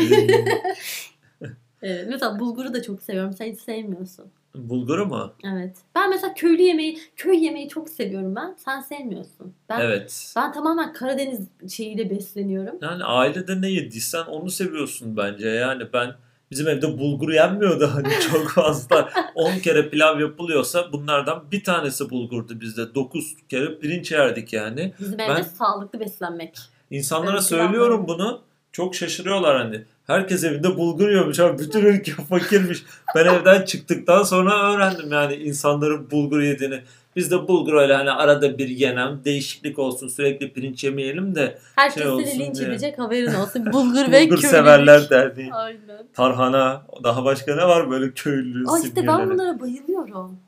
Evet, 1.82 2.06
mesela 2.08 2.38
bulguru 2.38 2.74
da 2.74 2.82
çok 2.82 3.02
seviyorum. 3.02 3.32
Sen 3.32 3.52
hiç 3.52 3.60
sevmiyorsun. 3.60 4.24
Bulguru 4.54 5.06
mu? 5.06 5.32
Evet. 5.44 5.76
Ben 5.94 6.10
mesela 6.10 6.34
köylü 6.34 6.62
yemeği, 6.62 6.98
köy 7.16 7.44
yemeği 7.44 7.68
çok 7.68 7.88
seviyorum 7.88 8.36
ben. 8.36 8.54
Sen 8.64 8.80
sevmiyorsun. 8.80 9.54
Ben 9.68 9.80
Evet. 9.80 10.32
ben 10.36 10.52
tamamen 10.52 10.92
Karadeniz 10.92 11.48
şeyiyle 11.68 12.10
besleniyorum. 12.10 12.78
Yani 12.82 13.04
ailede 13.04 13.60
ne 13.60 13.70
yediysen 13.70 14.24
onu 14.24 14.50
seviyorsun 14.50 15.16
bence. 15.16 15.48
Yani 15.48 15.82
ben 15.92 16.14
bizim 16.50 16.68
evde 16.68 16.98
bulgur 16.98 17.32
yenmiyordu 17.32 17.90
hani 17.94 18.08
çok 18.32 18.50
fazla. 18.50 19.10
10 19.34 19.58
kere 19.58 19.90
pilav 19.90 20.20
yapılıyorsa 20.20 20.92
bunlardan 20.92 21.44
bir 21.52 21.64
tanesi 21.64 22.10
bulgurdu 22.10 22.60
bizde. 22.60 22.94
9 22.94 23.34
kere 23.48 23.78
pirinç 23.78 24.12
yerdik 24.12 24.52
yani. 24.52 24.92
Bizim 25.00 25.18
Ben- 25.18 25.30
evde 25.30 25.44
sağlıklı 25.44 26.00
beslenmek. 26.00 26.58
İnsanlara 26.90 27.32
Evet, 27.32 27.42
söylüyorum 27.42 28.04
bunu. 28.08 28.40
Çok 28.72 28.94
şaşırıyorlar 28.94 29.56
hani. 29.58 29.84
Herkes 30.06 30.44
evinde 30.44 30.76
bulgur 30.76 31.08
yiyormuş 31.08 31.40
abi. 31.40 31.58
Bütün 31.58 31.84
ülke 31.84 32.12
fakirmiş. 32.12 32.82
Ben 33.16 33.24
evden 33.24 33.64
çıktıktan 33.64 34.22
sonra 34.22 34.72
öğrendim 34.74 35.12
yani 35.12 35.34
insanların 35.34 36.10
bulgur 36.10 36.40
yediğini. 36.40 36.80
Biz 37.16 37.30
de 37.30 37.48
bulgur 37.48 37.74
öyle 37.74 37.94
hani 37.94 38.10
arada 38.10 38.58
bir 38.58 38.68
yenem 38.68 39.20
değişiklik 39.24 39.78
olsun 39.78 40.08
sürekli 40.08 40.52
pirinç 40.52 40.84
yemeyelim 40.84 41.34
de 41.34 41.58
Herkes 41.76 42.02
Şey 42.02 42.10
olsun 42.12 42.38
linç 42.38 42.58
diye. 42.58 42.68
edecek 42.68 42.98
haberin 42.98 43.34
olsun. 43.34 43.66
Bulgur 43.72 44.00
ve 44.00 44.06
bulgur 44.06 44.12
köylülük. 44.28 44.40
severler 44.50 45.10
derneği. 45.10 45.52
Aynen. 45.52 46.06
Tarhana 46.14 46.82
daha 47.04 47.24
başka 47.24 47.56
ne 47.56 47.62
var 47.68 47.90
böyle 47.90 48.12
köylü 48.12 48.68
Aa 48.68 48.78
işte 48.78 49.06
ben 49.06 49.30
bunlara 49.30 49.60
bayılıyorum. 49.60 50.38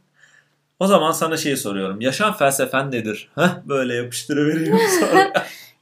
O 0.81 0.87
zaman 0.87 1.13
sana 1.13 1.37
şey 1.37 1.57
soruyorum. 1.57 2.01
Yaşam 2.01 2.33
felsefen 2.37 2.91
nedir? 2.91 3.29
Heh, 3.35 3.51
böyle 3.69 3.95
yapıştırıvereyim 3.95 4.79
sonra. 5.01 5.33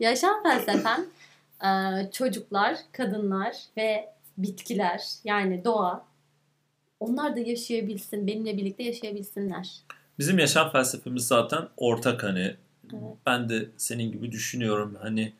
Yaşam 0.01 0.43
felsefen 0.43 1.07
e, 1.64 1.69
çocuklar, 2.12 2.77
kadınlar 2.93 3.57
ve 3.77 4.09
bitkiler 4.38 5.01
yani 5.25 5.64
doğa 5.64 6.05
onlar 7.01 7.37
da 7.37 7.40
yaşayabilsin, 7.40 8.27
benimle 8.27 8.57
birlikte 8.57 8.83
yaşayabilsinler. 8.83 9.69
Bizim 10.21 10.39
yaşam 10.39 10.71
felsefemiz 10.73 11.27
zaten 11.27 11.69
ortak 11.77 12.23
hani. 12.23 12.57
Evet. 12.93 13.03
Ben 13.27 13.49
de 13.49 13.69
senin 13.77 14.13
gibi 14.13 14.33
düşünüyorum. 14.33 14.99
Hani 15.03 15.33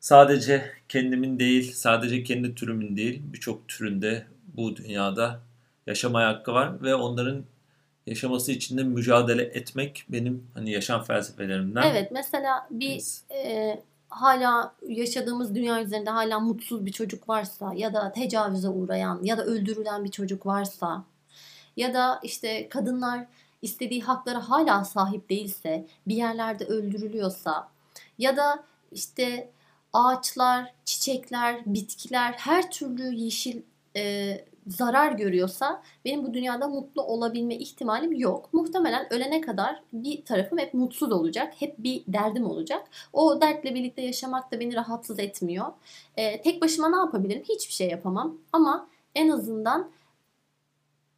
sadece 0.00 0.70
kendimin 0.88 1.38
değil, 1.38 1.72
sadece 1.72 2.22
kendi 2.22 2.54
türümün 2.54 2.96
değil, 2.96 3.22
birçok 3.24 3.68
türünde 3.68 4.26
bu 4.54 4.76
dünyada 4.76 5.40
yaşamaya 5.86 6.28
hakkı 6.28 6.52
var 6.52 6.82
ve 6.82 6.94
onların 6.94 7.44
yaşaması 8.06 8.52
için 8.52 8.78
de 8.78 8.82
mücadele 8.82 9.42
etmek 9.42 10.06
benim 10.08 10.46
hani 10.54 10.70
yaşam 10.70 11.04
felsefelerimden. 11.04 11.82
Evet 11.82 12.10
mesela 12.10 12.66
bir 12.70 13.02
e, 13.34 13.82
hala 14.08 14.74
yaşadığımız 14.88 15.54
dünya 15.54 15.82
üzerinde 15.82 16.10
hala 16.10 16.40
mutsuz 16.40 16.86
bir 16.86 16.92
çocuk 16.92 17.28
varsa 17.28 17.72
ya 17.76 17.94
da 17.94 18.12
tecavüze 18.12 18.68
uğrayan 18.68 19.20
ya 19.22 19.38
da 19.38 19.44
öldürülen 19.44 20.04
bir 20.04 20.10
çocuk 20.10 20.46
varsa 20.46 21.04
ya 21.76 21.94
da 21.94 22.20
işte 22.22 22.68
kadınlar 22.68 23.26
istediği 23.64 24.02
haklara 24.02 24.50
hala 24.50 24.84
sahip 24.84 25.30
değilse, 25.30 25.86
bir 26.06 26.16
yerlerde 26.16 26.64
öldürülüyorsa 26.64 27.68
ya 28.18 28.36
da 28.36 28.64
işte 28.92 29.50
ağaçlar, 29.92 30.74
çiçekler, 30.84 31.62
bitkiler 31.66 32.32
her 32.32 32.70
türlü 32.70 33.14
yeşil 33.14 33.62
e, 33.96 34.44
zarar 34.66 35.12
görüyorsa 35.12 35.82
benim 36.04 36.26
bu 36.26 36.34
dünyada 36.34 36.68
mutlu 36.68 37.02
olabilme 37.02 37.54
ihtimalim 37.54 38.12
yok. 38.12 38.48
Muhtemelen 38.52 39.12
ölene 39.12 39.40
kadar 39.40 39.82
bir 39.92 40.24
tarafım 40.24 40.58
hep 40.58 40.74
mutsuz 40.74 41.12
olacak. 41.12 41.54
Hep 41.58 41.78
bir 41.78 42.02
derdim 42.08 42.44
olacak. 42.44 42.88
O 43.12 43.40
dertle 43.40 43.74
birlikte 43.74 44.02
yaşamak 44.02 44.52
da 44.52 44.60
beni 44.60 44.74
rahatsız 44.74 45.18
etmiyor. 45.18 45.66
E, 46.16 46.42
tek 46.42 46.62
başıma 46.62 46.88
ne 46.88 46.96
yapabilirim? 46.96 47.42
Hiçbir 47.48 47.72
şey 47.72 47.88
yapamam. 47.88 48.38
Ama 48.52 48.88
en 49.14 49.28
azından 49.28 49.90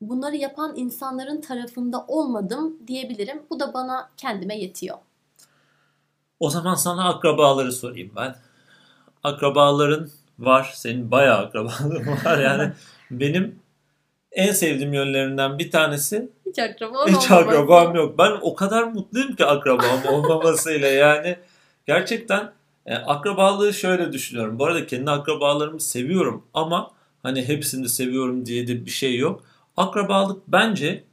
bunları 0.01 0.37
yapan 0.37 0.73
insanların 0.77 1.41
tarafında 1.41 2.05
olmadım 2.09 2.77
diyebilirim. 2.87 3.43
Bu 3.51 3.61
da 3.61 3.75
bana 3.75 4.11
kendime 4.17 4.59
yetiyor. 4.59 4.99
O 6.41 6.51
zaman 6.51 6.75
sana 6.75 7.09
akrabaları 7.09 7.73
sorayım 7.73 8.13
ben. 8.17 8.37
Akrabaların 9.23 10.11
var. 10.39 10.73
Senin 10.75 11.11
bayağı 11.11 11.39
akrabaların 11.39 12.07
var. 12.25 12.39
Yani 12.39 12.73
benim 13.11 13.59
en 14.33 14.53
sevdiğim 14.53 14.93
yönlerinden 14.95 15.59
bir 15.59 15.71
tanesi 15.71 16.29
hiç 16.47 16.59
akrabam 16.59 17.09
hiç 17.09 17.31
akrabam 17.31 17.95
yok. 17.95 18.19
Ben 18.19 18.33
o 18.43 18.55
kadar 18.55 18.83
mutluyum 18.83 19.37
ki 19.37 19.45
akrabam 19.47 20.07
olmamasıyla 20.13 20.89
yani 20.89 21.37
gerçekten 21.87 22.53
e, 22.87 22.95
akrabalığı 22.95 23.75
şöyle 23.75 24.13
düşünüyorum. 24.13 24.59
Bu 24.59 24.65
arada 24.65 24.87
kendi 24.87 25.11
akrabalarımı 25.11 25.81
seviyorum 25.81 26.45
ama 26.55 26.91
hani 27.23 27.49
hepsini 27.49 27.89
seviyorum 27.89 28.47
diye 28.47 28.69
de 28.69 28.87
bir 28.87 28.91
şey 28.91 29.17
yok. 29.17 29.43
Akrabalık 29.77 30.43
bence 30.49 31.05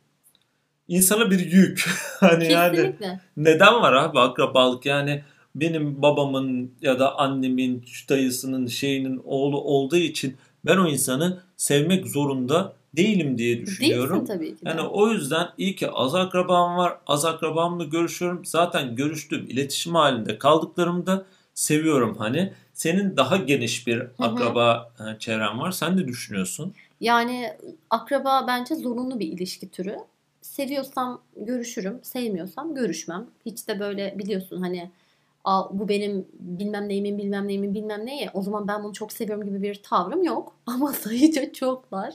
insana 0.88 1.32
bir 1.32 1.40
yük. 1.40 1.90
hani 2.20 2.48
Kesinlikle. 2.48 3.06
yani 3.06 3.20
neden 3.38 3.74
var 3.74 3.94
abi 3.94 4.20
akrabalık? 4.20 4.86
Yani 4.86 5.24
benim 5.56 6.02
babamın 6.02 6.72
ya 6.82 7.00
da 7.00 7.20
annemin, 7.20 7.86
dayısının, 8.10 8.68
şeyinin 8.68 9.22
oğlu 9.26 9.62
olduğu 9.62 9.98
için 9.98 10.38
ben 10.66 10.78
o 10.78 10.88
insanı 10.88 11.42
sevmek 11.58 12.08
zorunda 12.08 12.74
değilim 12.96 13.38
diye 13.38 13.62
düşünüyorum. 13.62 14.16
Değilsin 14.16 14.34
tabii 14.34 14.56
ki. 14.56 14.66
De. 14.66 14.70
Yani 14.70 14.82
o 14.82 15.10
yüzden 15.10 15.48
iyi 15.58 15.76
ki 15.76 15.90
az 15.90 16.16
akrabam 16.16 16.78
var. 16.78 16.98
Az 17.08 17.26
akrabamla 17.26 17.84
görüşüyorum. 17.84 18.46
Zaten 18.46 18.96
görüştüğüm, 18.96 19.46
iletişim 19.50 19.96
halinde 19.96 20.38
kaldıklarımda 20.38 21.26
seviyorum 21.54 22.16
hani. 22.18 22.54
Senin 22.74 23.18
daha 23.18 23.38
geniş 23.38 23.88
bir 23.88 24.04
akraba 24.20 24.90
hı 24.98 25.04
hı. 25.04 25.20
çevren 25.20 25.60
var. 25.60 25.72
Sen 25.72 25.98
de 25.98 26.08
düşünüyorsun. 26.08 26.74
Yani 27.04 27.54
akraba 27.90 28.46
bence 28.48 28.76
zorunlu 28.76 29.20
bir 29.20 29.28
ilişki 29.28 29.72
türü. 29.72 29.98
Seviyorsam 30.42 31.22
görüşürüm, 31.38 32.00
sevmiyorsam 32.04 32.76
görüşmem. 32.76 33.28
Hiç 33.46 33.68
de 33.68 33.80
böyle 33.80 34.20
biliyorsun 34.20 34.62
hani 34.62 34.92
Aa, 35.44 35.80
bu 35.80 35.90
benim 35.90 36.28
bilmem 36.40 36.90
neyimin 36.90 37.18
bilmem 37.18 37.48
neyimin 37.48 37.74
bilmem 37.74 38.06
neye. 38.06 38.30
O 38.34 38.42
zaman 38.42 38.68
ben 38.68 38.84
bunu 38.84 38.94
çok 38.94 39.12
seviyorum 39.12 39.46
gibi 39.46 39.62
bir 39.62 39.84
tavrım 39.84 40.24
yok. 40.24 40.56
Ama 40.66 40.94
sayıca 40.94 41.54
çoklar. 41.54 42.14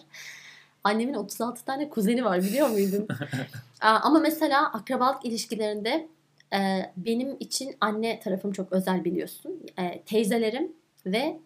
Annemin 0.85 1.15
36 1.15 1.65
tane 1.65 1.89
kuzeni 1.89 2.25
var 2.25 2.43
biliyor 2.43 2.69
muydun? 2.69 3.09
Ama 3.81 4.19
mesela 4.19 4.73
akrabalık 4.73 5.25
ilişkilerinde 5.25 6.09
e, 6.55 6.93
benim 6.97 7.37
için 7.41 7.77
anne 7.81 8.21
tarafım 8.21 8.53
çok 8.53 8.73
özel 8.73 9.05
biliyorsun. 9.05 9.61
E, 9.79 10.03
teyzelerim 10.03 10.73
ve 11.07 11.39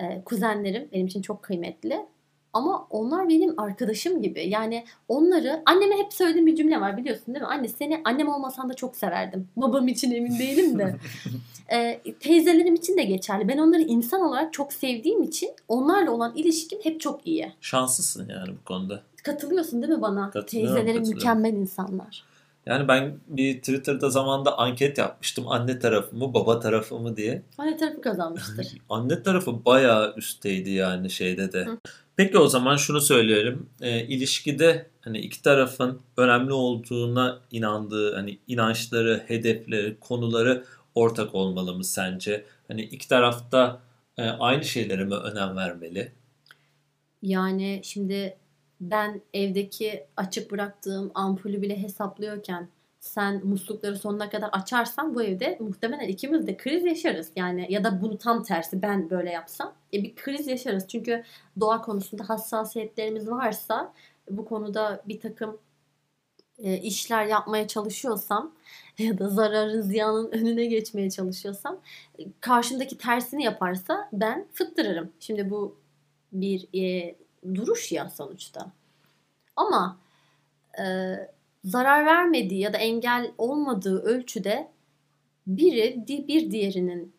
e, 0.00 0.22
kuzenlerim 0.24 0.88
benim 0.92 1.06
için 1.06 1.22
çok 1.22 1.42
kıymetli. 1.42 2.06
Ama 2.54 2.86
onlar 2.90 3.28
benim 3.28 3.60
arkadaşım 3.60 4.22
gibi. 4.22 4.48
Yani 4.48 4.84
onları 5.08 5.62
anneme 5.66 5.96
hep 5.96 6.12
söylediğim 6.12 6.46
bir 6.46 6.56
cümle 6.56 6.80
var 6.80 6.96
biliyorsun 6.96 7.26
değil 7.26 7.40
mi? 7.40 7.46
Anne 7.46 7.68
seni 7.68 8.00
annem 8.04 8.28
olmasan 8.28 8.68
da 8.68 8.74
çok 8.74 8.96
severdim. 8.96 9.48
Babam 9.56 9.88
için 9.88 10.10
emin 10.10 10.38
değilim 10.38 10.78
de. 10.78 10.96
e, 11.72 12.00
teyzelerim 12.20 12.74
için 12.74 12.96
de 12.96 13.04
geçerli. 13.04 13.48
Ben 13.48 13.58
onları 13.58 13.82
insan 13.82 14.20
olarak 14.20 14.52
çok 14.52 14.72
sevdiğim 14.72 15.22
için 15.22 15.50
onlarla 15.68 16.10
olan 16.10 16.32
ilişkim 16.36 16.78
hep 16.82 17.00
çok 17.00 17.26
iyi. 17.26 17.52
Şanslısın 17.60 18.28
yani 18.28 18.56
bu 18.60 18.64
konuda. 18.64 19.02
Katılıyorsun 19.22 19.82
değil 19.82 19.92
mi 19.92 20.02
bana? 20.02 20.30
Teyzelerim 20.46 21.02
mükemmel 21.08 21.52
insanlar. 21.52 22.24
Yani 22.66 22.88
ben 22.88 23.14
bir 23.28 23.58
Twitter'da 23.58 24.10
zamanda 24.10 24.58
anket 24.58 24.98
yapmıştım. 24.98 25.48
Anne 25.48 25.78
tarafı 25.78 26.16
mı 26.16 26.34
baba 26.34 26.60
tarafı 26.60 26.98
mı 26.98 27.16
diye. 27.16 27.42
Anne 27.58 27.76
tarafı 27.76 28.00
kazanmıştır. 28.00 28.66
Anne 28.88 29.22
tarafı 29.22 29.64
bayağı 29.64 30.14
üstteydi 30.16 30.70
yani 30.70 31.10
şeyde 31.10 31.52
de. 31.52 31.64
Hı. 31.64 31.78
Peki 32.16 32.38
o 32.38 32.48
zaman 32.48 32.76
şunu 32.76 33.00
söyleyelim. 33.00 33.66
E, 33.80 34.06
ilişkide 34.06 34.86
hani 35.00 35.18
iki 35.18 35.42
tarafın 35.42 36.00
önemli 36.16 36.52
olduğuna 36.52 37.40
inandığı 37.50 38.14
hani 38.14 38.38
inançları, 38.46 39.24
hedefleri, 39.26 39.96
konuları 40.00 40.64
ortak 40.94 41.34
olmalı 41.34 41.74
mı 41.74 41.84
sence? 41.84 42.44
Hani 42.68 42.82
iki 42.82 43.08
tarafta 43.08 43.80
e, 44.16 44.22
aynı 44.22 44.64
şeylere 44.64 45.04
mi 45.04 45.14
önem 45.14 45.56
vermeli? 45.56 46.12
Yani 47.22 47.80
şimdi 47.84 48.36
ben 48.80 49.20
evdeki 49.34 50.06
açık 50.16 50.50
bıraktığım 50.50 51.10
ampulü 51.14 51.62
bile 51.62 51.82
hesaplıyorken 51.82 52.68
sen 53.04 53.46
muslukları 53.46 53.98
sonuna 53.98 54.30
kadar 54.30 54.48
açarsan 54.52 55.14
bu 55.14 55.22
evde 55.22 55.58
muhtemelen 55.60 56.08
ikimiz 56.08 56.46
de 56.46 56.56
kriz 56.56 56.84
yaşarız. 56.84 57.30
Yani 57.36 57.66
ya 57.68 57.84
da 57.84 58.02
bunu 58.02 58.18
tam 58.18 58.42
tersi 58.42 58.82
ben 58.82 59.10
böyle 59.10 59.30
yapsam 59.30 59.74
e, 59.92 60.02
bir 60.02 60.14
kriz 60.14 60.46
yaşarız. 60.46 60.88
Çünkü 60.88 61.24
doğa 61.60 61.82
konusunda 61.82 62.28
hassasiyetlerimiz 62.28 63.30
varsa 63.30 63.92
bu 64.30 64.44
konuda 64.44 65.02
bir 65.08 65.20
takım 65.20 65.58
e, 66.58 66.76
işler 66.76 67.26
yapmaya 67.26 67.68
çalışıyorsam 67.68 68.54
ya 68.98 69.18
da 69.18 69.28
zararın 69.28 69.80
ziyanın 69.80 70.32
önüne 70.32 70.64
geçmeye 70.64 71.10
çalışıyorsam 71.10 71.80
e, 72.18 72.22
karşımdaki 72.40 72.98
tersini 72.98 73.44
yaparsa 73.44 74.08
ben 74.12 74.46
fıttırırım. 74.52 75.12
Şimdi 75.20 75.50
bu 75.50 75.76
bir 76.32 76.68
e, 76.74 77.14
duruş 77.54 77.92
ya 77.92 78.10
sonuçta. 78.10 78.72
Ama 79.56 79.98
e, 80.78 80.84
zarar 81.64 82.06
vermediği 82.06 82.60
ya 82.60 82.72
da 82.72 82.78
engel 82.78 83.32
olmadığı 83.38 84.02
ölçüde 84.02 84.68
biri 85.46 86.04
bir 86.08 86.50
diğerinin 86.50 87.14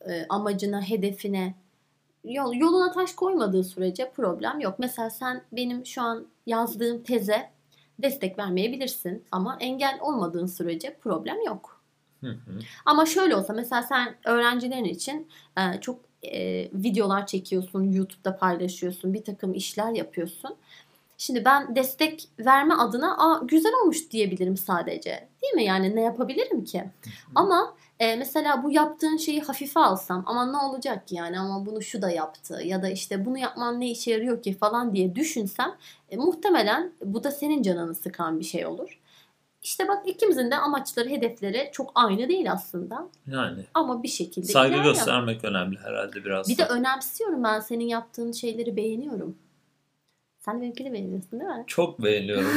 e, 0.00 0.26
amacına, 0.28 0.82
hedefine 0.82 1.54
yol, 2.24 2.54
yoluna 2.54 2.92
taş 2.92 3.12
koymadığı 3.12 3.64
sürece 3.64 4.10
problem 4.10 4.60
yok. 4.60 4.78
Mesela 4.78 5.10
sen 5.10 5.42
benim 5.52 5.86
şu 5.86 6.02
an 6.02 6.26
yazdığım 6.46 7.02
teze 7.02 7.50
destek 7.98 8.38
vermeyebilirsin 8.38 9.24
ama 9.32 9.56
engel 9.60 9.98
olmadığın 10.00 10.46
sürece 10.46 10.96
problem 11.00 11.36
yok. 11.46 11.82
Ama 12.86 13.06
şöyle 13.06 13.36
olsa 13.36 13.52
mesela 13.52 13.82
sen 13.82 14.16
öğrencilerin 14.24 14.84
için 14.84 15.28
e, 15.58 15.80
çok 15.80 16.00
e, 16.22 16.62
videolar 16.72 17.26
çekiyorsun, 17.26 17.92
YouTube'da 17.92 18.36
paylaşıyorsun, 18.36 19.14
bir 19.14 19.24
takım 19.24 19.54
işler 19.54 19.92
yapıyorsun. 19.92 20.56
Şimdi 21.20 21.44
ben 21.44 21.76
destek 21.76 22.28
verme 22.38 22.74
adına 22.74 23.16
Aa, 23.18 23.40
güzel 23.44 23.72
olmuş 23.82 24.10
diyebilirim 24.10 24.56
sadece. 24.56 25.28
Değil 25.42 25.54
mi? 25.54 25.64
Yani 25.64 25.96
ne 25.96 26.00
yapabilirim 26.00 26.64
ki? 26.64 26.84
Ama 27.34 27.74
e, 28.00 28.16
mesela 28.16 28.62
bu 28.62 28.70
yaptığın 28.70 29.16
şeyi 29.16 29.40
hafife 29.40 29.80
alsam 29.80 30.22
ama 30.26 30.46
ne 30.46 30.56
olacak 30.56 31.08
ki 31.08 31.14
yani 31.14 31.40
ama 31.40 31.66
bunu 31.66 31.82
şu 31.82 32.02
da 32.02 32.10
yaptı 32.10 32.60
ya 32.64 32.82
da 32.82 32.88
işte 32.88 33.24
bunu 33.24 33.38
yapman 33.38 33.80
ne 33.80 33.90
işe 33.90 34.10
yarıyor 34.10 34.42
ki 34.42 34.58
falan 34.58 34.94
diye 34.94 35.14
düşünsem 35.14 35.74
e, 36.10 36.16
muhtemelen 36.16 36.92
bu 37.04 37.24
da 37.24 37.30
senin 37.30 37.62
canını 37.62 37.94
sıkan 37.94 38.40
bir 38.40 38.44
şey 38.44 38.66
olur. 38.66 39.00
İşte 39.62 39.88
bak 39.88 40.08
ikimizin 40.08 40.50
de 40.50 40.56
amaçları, 40.56 41.08
hedefleri 41.08 41.70
çok 41.72 41.92
aynı 41.94 42.28
değil 42.28 42.52
aslında. 42.52 43.08
Yani. 43.26 43.64
Ama 43.74 44.02
bir 44.02 44.08
şekilde 44.08 44.46
Saygı 44.46 44.82
göstermek 44.82 45.44
önemli 45.44 45.78
herhalde 45.78 46.24
biraz. 46.24 46.48
Bir 46.48 46.58
da. 46.58 46.68
de 46.68 46.72
önemsiyorum 46.72 47.44
ben 47.44 47.60
senin 47.60 47.84
yaptığın 47.84 48.32
şeyleri 48.32 48.76
beğeniyorum. 48.76 49.36
Sen 50.48 50.60
benimkini 50.60 50.92
beğeniyorsun 50.92 51.40
değil 51.40 51.50
mi? 51.50 51.64
Çok 51.66 52.02
beğeniyorum. 52.02 52.48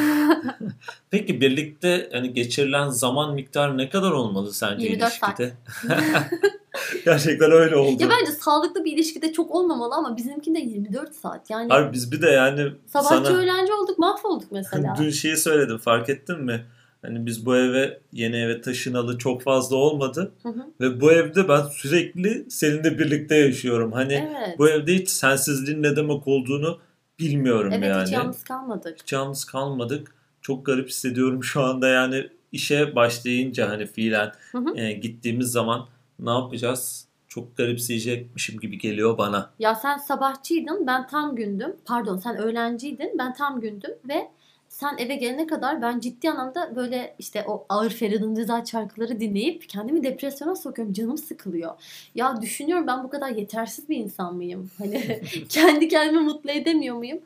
Peki 1.11 1.41
birlikte 1.41 2.09
hani 2.11 2.33
geçirilen 2.33 2.89
zaman 2.89 3.33
miktarı 3.33 3.77
ne 3.77 3.89
kadar 3.89 4.11
olmalı 4.11 4.53
sence 4.53 4.87
24 4.87 5.11
ilişkide? 5.11 5.53
Saat. 5.87 6.31
Gerçekten 7.05 7.51
öyle 7.51 7.75
oldu. 7.75 8.03
Ya 8.03 8.09
bence 8.09 8.31
sağlıklı 8.31 8.85
bir 8.85 8.93
ilişkide 8.93 9.33
çok 9.33 9.55
olmamalı 9.55 9.95
ama 9.95 10.17
bizimkinde 10.17 10.59
24 10.59 11.15
saat. 11.15 11.49
Yani 11.49 11.69
Harbi 11.69 11.93
biz 11.93 12.11
bir 12.11 12.21
de 12.21 12.29
yani 12.29 12.71
sabahçı 12.87 13.25
sana 13.25 13.37
öğlenci 13.37 13.73
olduk 13.73 13.99
mahvolduk 13.99 14.51
mesela. 14.51 14.95
dün 14.99 15.09
şeyi 15.09 15.37
söyledim 15.37 15.77
fark 15.77 16.09
ettin 16.09 16.39
mi? 16.43 16.65
Hani 17.01 17.25
biz 17.25 17.45
bu 17.45 17.55
eve 17.57 17.99
yeni 18.13 18.35
eve 18.35 18.61
taşınalı 18.61 19.17
çok 19.17 19.41
fazla 19.41 19.75
olmadı 19.75 20.31
Hı 20.43 20.49
hı. 20.49 20.65
ve 20.81 21.01
bu 21.01 21.11
evde 21.11 21.47
ben 21.47 21.61
sürekli 21.61 22.45
seninle 22.49 22.99
birlikte 22.99 23.35
yaşıyorum. 23.35 23.91
Hani 23.91 24.13
Evet. 24.13 24.59
bu 24.59 24.69
evde 24.69 24.95
hiç 24.95 25.09
sensizliğin 25.09 25.83
ne 25.83 25.95
demek 25.95 26.27
olduğunu 26.27 26.79
bilmiyorum 27.21 27.71
Evet 27.75 27.89
yani. 27.89 28.03
hiç 28.05 28.11
yalnız 28.11 28.43
kalmadık. 28.43 28.97
Hiç 29.01 29.13
yalnız 29.13 29.45
kalmadık. 29.45 30.15
Çok 30.41 30.65
garip 30.65 30.89
hissediyorum 30.89 31.43
şu 31.43 31.61
anda 31.63 31.87
yani 31.87 32.29
işe 32.51 32.95
başlayınca 32.95 33.69
hani 33.69 33.85
fiilen 33.85 34.31
Hı 34.51 34.57
hı. 34.57 34.77
e, 34.77 34.91
gittiğimiz 34.91 35.51
zaman 35.51 35.87
ne 36.19 36.29
yapacağız? 36.31 37.07
Çok 37.27 37.57
garipseyecekmişim 37.57 38.59
gibi 38.59 38.77
geliyor 38.77 39.17
bana. 39.17 39.49
Ya 39.59 39.75
sen 39.75 39.97
sabahçıydın 39.97 40.87
ben 40.87 41.07
tam 41.07 41.35
gündüm. 41.35 41.75
Pardon 41.85 42.17
sen 42.17 42.37
öğlenciydin 42.37 43.15
ben 43.17 43.33
tam 43.33 43.61
gündüm 43.61 43.91
ve 44.09 44.27
sen 44.71 44.97
eve 44.97 45.15
gelene 45.15 45.47
kadar 45.47 45.81
ben 45.81 45.99
ciddi 45.99 46.29
anlamda 46.29 46.75
böyle 46.75 47.15
işte 47.19 47.45
o 47.47 47.65
ağır 47.69 47.89
Feridun 47.89 48.35
Ceza 48.35 48.65
şarkıları 48.65 49.19
dinleyip 49.19 49.69
kendimi 49.69 50.03
depresyona 50.03 50.55
sokuyorum. 50.55 50.93
Canım 50.93 51.17
sıkılıyor. 51.17 51.71
Ya 52.15 52.41
düşünüyorum 52.41 52.87
ben 52.87 53.03
bu 53.03 53.09
kadar 53.09 53.29
yetersiz 53.29 53.89
bir 53.89 53.97
insan 53.97 54.35
mıyım? 54.35 54.71
Hani 54.77 55.21
kendi 55.49 55.87
kendimi 55.87 56.19
mutlu 56.19 56.51
edemiyor 56.51 56.95
muyum? 56.95 57.19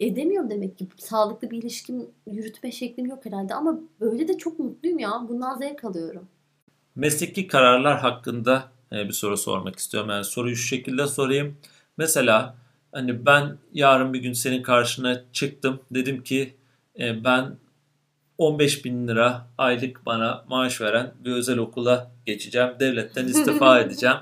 Edemiyorum 0.00 0.50
demek 0.50 0.78
ki. 0.78 0.86
Sağlıklı 0.96 1.50
bir 1.50 1.58
ilişkim 1.58 2.06
yürütme 2.26 2.72
şeklim 2.72 3.06
yok 3.06 3.26
herhalde 3.26 3.54
ama 3.54 3.80
böyle 4.00 4.28
de 4.28 4.38
çok 4.38 4.58
mutluyum 4.58 4.98
ya. 4.98 5.26
Bundan 5.28 5.58
zevk 5.58 5.84
alıyorum. 5.84 6.28
Mesleki 6.96 7.46
kararlar 7.46 7.98
hakkında 7.98 8.68
e, 8.92 9.08
bir 9.08 9.12
soru 9.12 9.36
sormak 9.36 9.78
istiyorum. 9.78 10.10
Yani 10.10 10.24
soruyu 10.24 10.56
şu 10.56 10.66
şekilde 10.66 11.06
sorayım. 11.06 11.56
Mesela 11.96 12.56
hani 12.92 13.26
ben 13.26 13.58
yarın 13.72 14.14
bir 14.14 14.20
gün 14.20 14.32
senin 14.32 14.62
karşına 14.62 15.22
çıktım. 15.32 15.80
Dedim 15.90 16.22
ki 16.22 16.57
e, 16.98 17.24
ben 17.24 17.56
15 18.38 18.84
bin 18.84 19.08
lira 19.08 19.46
aylık 19.58 20.06
bana 20.06 20.44
maaş 20.48 20.80
veren 20.80 21.12
bir 21.24 21.32
özel 21.32 21.58
okula 21.58 22.10
geçeceğim. 22.26 22.70
Devletten 22.80 23.26
istifa 23.28 23.80
edeceğim. 23.80 24.16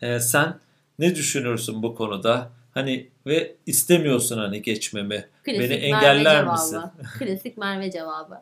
E, 0.00 0.20
sen 0.20 0.54
ne 0.98 1.14
düşünürsün 1.14 1.82
bu 1.82 1.94
konuda? 1.94 2.50
Hani 2.74 3.10
ve 3.26 3.56
istemiyorsun 3.66 4.38
hani 4.38 4.62
geçmemi. 4.62 5.28
Klasik 5.44 5.60
Beni 5.60 5.68
Merve 5.68 5.86
engeller 5.86 6.40
cevabı. 6.40 6.52
misin? 6.52 6.80
Klasik 7.18 7.58
Merve 7.58 7.90
cevabı. 7.90 8.40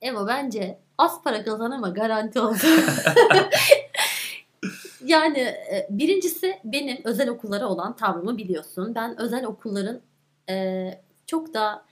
Eva 0.00 0.26
bence 0.26 0.78
az 0.98 1.22
para 1.24 1.44
kazan 1.44 1.70
ama 1.70 1.88
garanti 1.88 2.40
oldu. 2.40 2.56
yani 5.04 5.38
e, 5.38 5.86
birincisi 5.90 6.60
benim 6.64 6.98
özel 7.04 7.28
okullara 7.28 7.66
olan 7.66 7.96
tavrımı 7.96 8.38
biliyorsun. 8.38 8.94
Ben 8.94 9.20
özel 9.20 9.44
okulların 9.44 10.00
e, 10.50 10.88
çok 11.26 11.54
da 11.54 11.84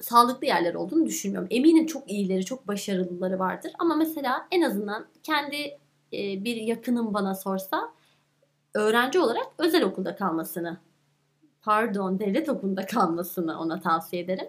sağlıklı 0.00 0.46
yerler 0.46 0.74
olduğunu 0.74 1.06
düşünmüyorum. 1.06 1.48
Eminim 1.50 1.86
çok 1.86 2.10
iyileri, 2.10 2.44
çok 2.44 2.68
başarılıları 2.68 3.38
vardır. 3.38 3.72
Ama 3.78 3.94
mesela 3.96 4.48
en 4.50 4.62
azından 4.62 5.06
kendi 5.22 5.56
e, 6.12 6.44
bir 6.44 6.56
yakınım 6.56 7.14
bana 7.14 7.34
sorsa 7.34 7.92
öğrenci 8.74 9.18
olarak 9.20 9.46
özel 9.58 9.84
okulda 9.84 10.16
kalmasını 10.16 10.78
pardon 11.62 12.18
devlet 12.18 12.48
okulunda 12.48 12.86
kalmasını 12.86 13.60
ona 13.60 13.80
tavsiye 13.80 14.22
ederim. 14.22 14.46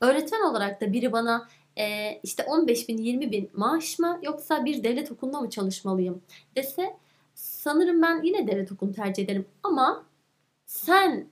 Öğretmen 0.00 0.40
olarak 0.40 0.80
da 0.80 0.92
biri 0.92 1.12
bana 1.12 1.48
e, 1.78 2.12
işte 2.22 2.44
15 2.44 2.88
bin 2.88 2.98
20 2.98 3.32
bin 3.32 3.50
maaş 3.52 3.98
mı 3.98 4.18
yoksa 4.22 4.64
bir 4.64 4.84
devlet 4.84 5.12
okulunda 5.12 5.40
mı 5.40 5.50
çalışmalıyım 5.50 6.22
dese 6.56 6.96
sanırım 7.34 8.02
ben 8.02 8.22
yine 8.22 8.46
devlet 8.46 8.72
okulunu 8.72 8.94
tercih 8.94 9.24
ederim. 9.24 9.46
Ama 9.62 10.04
sen 10.66 11.26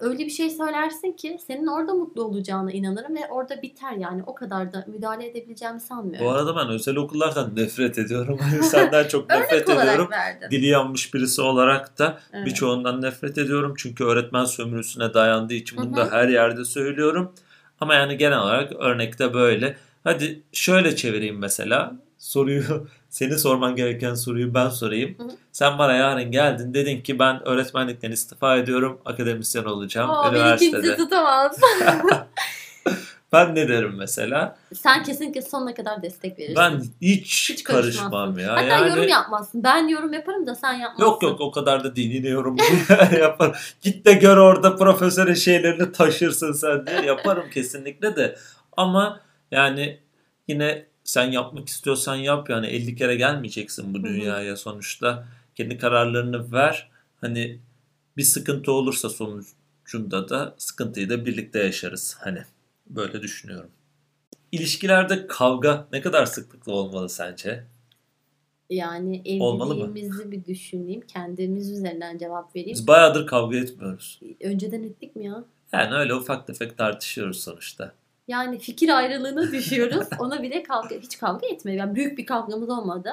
öyle 0.00 0.18
bir 0.18 0.30
şey 0.30 0.50
söylersin 0.50 1.12
ki 1.12 1.38
senin 1.46 1.66
orada 1.66 1.94
mutlu 1.94 2.24
olacağına 2.24 2.72
inanırım 2.72 3.16
ve 3.16 3.20
orada 3.30 3.62
biter 3.62 3.92
yani 3.92 4.22
o 4.26 4.34
kadar 4.34 4.72
da 4.72 4.84
müdahale 4.86 5.26
edebileceğimi 5.26 5.80
sanmıyorum. 5.80 6.26
Bu 6.26 6.30
arada 6.30 6.56
ben 6.56 6.68
özel 6.68 6.96
okullardan 6.96 7.56
nefret 7.56 7.98
ediyorum. 7.98 8.38
Senden 8.62 9.08
çok 9.08 9.30
nefret 9.30 9.68
ediyorum. 9.68 10.08
verdim. 10.10 10.48
Dili 10.50 10.66
yanmış 10.66 11.14
birisi 11.14 11.42
olarak 11.42 11.98
da 11.98 12.18
Evet. 12.32 12.46
birçoğundan 12.46 13.02
nefret 13.02 13.38
ediyorum. 13.38 13.74
Çünkü 13.78 14.04
öğretmen 14.04 14.44
sömürüsüne 14.44 15.14
dayandığı 15.14 15.54
için 15.54 15.78
bunu 15.78 15.96
da 15.96 16.10
her 16.10 16.28
yerde 16.28 16.64
söylüyorum. 16.64 17.32
Ama 17.80 17.94
yani 17.94 18.16
genel 18.16 18.38
olarak 18.38 18.72
örnekte 18.72 19.34
böyle. 19.34 19.76
Hadi 20.04 20.42
şöyle 20.52 20.96
çevireyim 20.96 21.38
mesela. 21.38 21.92
Soruyu, 22.18 22.86
seni 23.08 23.38
sorman 23.38 23.76
gereken 23.76 24.14
soruyu 24.14 24.54
ben 24.54 24.68
sorayım. 24.68 25.18
Hı 25.18 25.22
hı. 25.22 25.30
Sen 25.52 25.78
bana 25.78 25.92
yarın 25.92 26.30
geldin 26.30 26.74
dedin 26.74 27.00
ki 27.00 27.18
ben 27.18 27.48
öğretmenlikten 27.48 28.10
istifa 28.10 28.56
ediyorum. 28.56 29.00
Akademisyen 29.04 29.64
olacağım 29.64 30.10
Aa, 30.10 30.32
beni 30.32 30.40
üniversitede. 30.40 30.80
kimse 30.80 30.96
tutamaz. 30.96 31.60
Ben 33.32 33.54
ne 33.54 33.68
derim 33.68 33.94
mesela? 33.96 34.58
Sen 34.74 35.02
kesinlikle 35.02 35.42
sonuna 35.42 35.74
kadar 35.74 36.02
destek 36.02 36.38
verirsin. 36.38 36.56
Ben 36.56 36.82
hiç, 37.02 37.50
Hiç 37.50 37.64
karışmam 37.64 38.38
ya. 38.38 38.52
Hatta 38.52 38.62
yani... 38.62 38.88
yorum 38.88 39.08
yapmazsın. 39.08 39.64
Ben 39.64 39.88
yorum 39.88 40.12
yaparım 40.12 40.46
da 40.46 40.54
sen 40.54 40.72
yapmazsın. 40.72 41.04
Yok 41.04 41.22
yok 41.22 41.40
o 41.40 41.50
kadar 41.50 41.84
da 41.84 41.96
değil. 41.96 42.10
Yine 42.10 42.28
yorum 42.28 42.56
yapar. 43.20 43.74
Git 43.80 44.06
de 44.06 44.12
gör 44.12 44.36
orada 44.36 44.76
profesörün 44.76 45.34
şeylerini 45.34 45.92
taşırsın 45.92 46.52
sen 46.52 46.86
diye 46.86 47.00
yaparım 47.00 47.50
kesinlikle 47.50 48.16
de. 48.16 48.38
Ama 48.76 49.20
yani 49.50 50.00
yine 50.48 50.86
sen 51.08 51.30
yapmak 51.30 51.68
istiyorsan 51.68 52.16
yap 52.16 52.50
yani 52.50 52.66
50 52.66 52.96
kere 52.96 53.16
gelmeyeceksin 53.16 53.94
bu 53.94 54.04
dünyaya 54.04 54.56
sonuçta. 54.56 55.28
Kendi 55.54 55.78
kararlarını 55.78 56.52
ver. 56.52 56.90
Hani 57.20 57.58
bir 58.16 58.22
sıkıntı 58.22 58.72
olursa 58.72 59.08
sonucunda 59.10 60.28
da 60.28 60.54
sıkıntıyı 60.58 61.08
da 61.08 61.26
birlikte 61.26 61.58
yaşarız. 61.58 62.16
Hani 62.20 62.42
böyle 62.86 63.22
düşünüyorum. 63.22 63.70
İlişkilerde 64.52 65.26
kavga 65.26 65.88
ne 65.92 66.00
kadar 66.00 66.26
sıklıkla 66.26 66.72
olmalı 66.72 67.08
sence? 67.08 67.64
Yani 68.70 69.22
evliliğimizi 69.24 70.30
bir 70.30 70.44
düşüneyim. 70.44 71.00
Kendimiz 71.00 71.70
üzerinden 71.70 72.18
cevap 72.18 72.56
vereyim. 72.56 72.74
Biz 72.74 72.86
bayağıdır 72.86 73.26
kavga 73.26 73.56
etmiyoruz. 73.56 74.20
Önceden 74.40 74.82
ettik 74.82 75.16
mi 75.16 75.24
ya? 75.24 75.44
Yani 75.72 75.94
öyle 75.94 76.14
ufak 76.14 76.46
tefek 76.46 76.78
tartışıyoruz 76.78 77.40
sonuçta. 77.40 77.92
Yani 78.28 78.58
fikir 78.58 78.96
ayrılığına 78.96 79.52
düşüyoruz. 79.52 80.06
Ona 80.20 80.42
bile 80.42 80.62
kavga 80.62 80.96
hiç 80.96 81.18
kavga 81.18 81.46
etmedik. 81.46 81.78
Yani 81.78 81.94
büyük 81.94 82.18
bir 82.18 82.26
kavgamız 82.26 82.70
olmadı. 82.70 83.10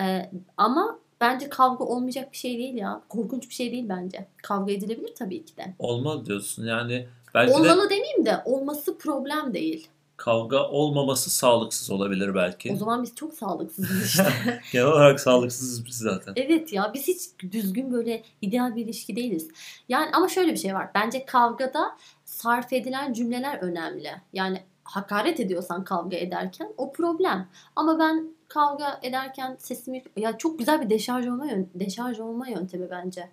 Ee, 0.00 0.30
ama 0.56 0.98
bence 1.20 1.48
kavga 1.48 1.84
olmayacak 1.84 2.32
bir 2.32 2.36
şey 2.36 2.58
değil 2.58 2.74
ya. 2.74 3.02
Korkunç 3.08 3.48
bir 3.48 3.54
şey 3.54 3.72
değil 3.72 3.88
bence. 3.88 4.26
Kavga 4.42 4.72
edilebilir 4.72 5.14
tabii 5.18 5.44
ki 5.44 5.56
de. 5.56 5.74
Olmalı 5.78 6.26
diyorsun 6.26 6.66
yani 6.66 7.08
belki 7.34 7.52
de 7.52 7.56
Olmalı 7.56 7.90
demeyeyim 7.90 8.26
de 8.26 8.42
olması 8.44 8.98
problem 8.98 9.54
değil. 9.54 9.88
Kavga 10.20 10.68
olmaması 10.68 11.30
sağlıksız 11.30 11.90
olabilir 11.90 12.34
belki. 12.34 12.72
O 12.72 12.76
zaman 12.76 13.02
biz 13.02 13.14
çok 13.14 13.34
sağlıksızız 13.34 14.04
işte. 14.06 14.60
Genel 14.72 14.86
olarak 14.86 15.20
sağlıksızız 15.20 15.86
biz 15.86 15.96
zaten. 15.98 16.32
Evet 16.36 16.72
ya 16.72 16.90
biz 16.94 17.08
hiç 17.08 17.20
düzgün 17.52 17.92
böyle 17.92 18.22
ideal 18.42 18.76
bir 18.76 18.84
ilişki 18.84 19.16
değiliz. 19.16 19.48
Yani 19.88 20.10
ama 20.12 20.28
şöyle 20.28 20.52
bir 20.52 20.56
şey 20.56 20.74
var. 20.74 20.90
Bence 20.94 21.24
kavgada 21.26 21.96
sarf 22.24 22.72
edilen 22.72 23.12
cümleler 23.12 23.58
önemli. 23.58 24.10
Yani 24.32 24.62
hakaret 24.84 25.40
ediyorsan 25.40 25.84
kavga 25.84 26.16
ederken 26.16 26.72
o 26.76 26.92
problem. 26.92 27.48
Ama 27.76 27.98
ben 27.98 28.34
kavga 28.48 29.00
ederken 29.02 29.56
sesimi 29.60 30.02
ya 30.16 30.38
çok 30.38 30.58
güzel 30.58 30.80
bir 30.80 30.90
deşarj 30.90 31.26
olma 31.26 31.46
yön- 31.46 31.70
deşarj 31.74 32.20
olma 32.20 32.48
yöntemi 32.48 32.90
bence. 32.90 33.28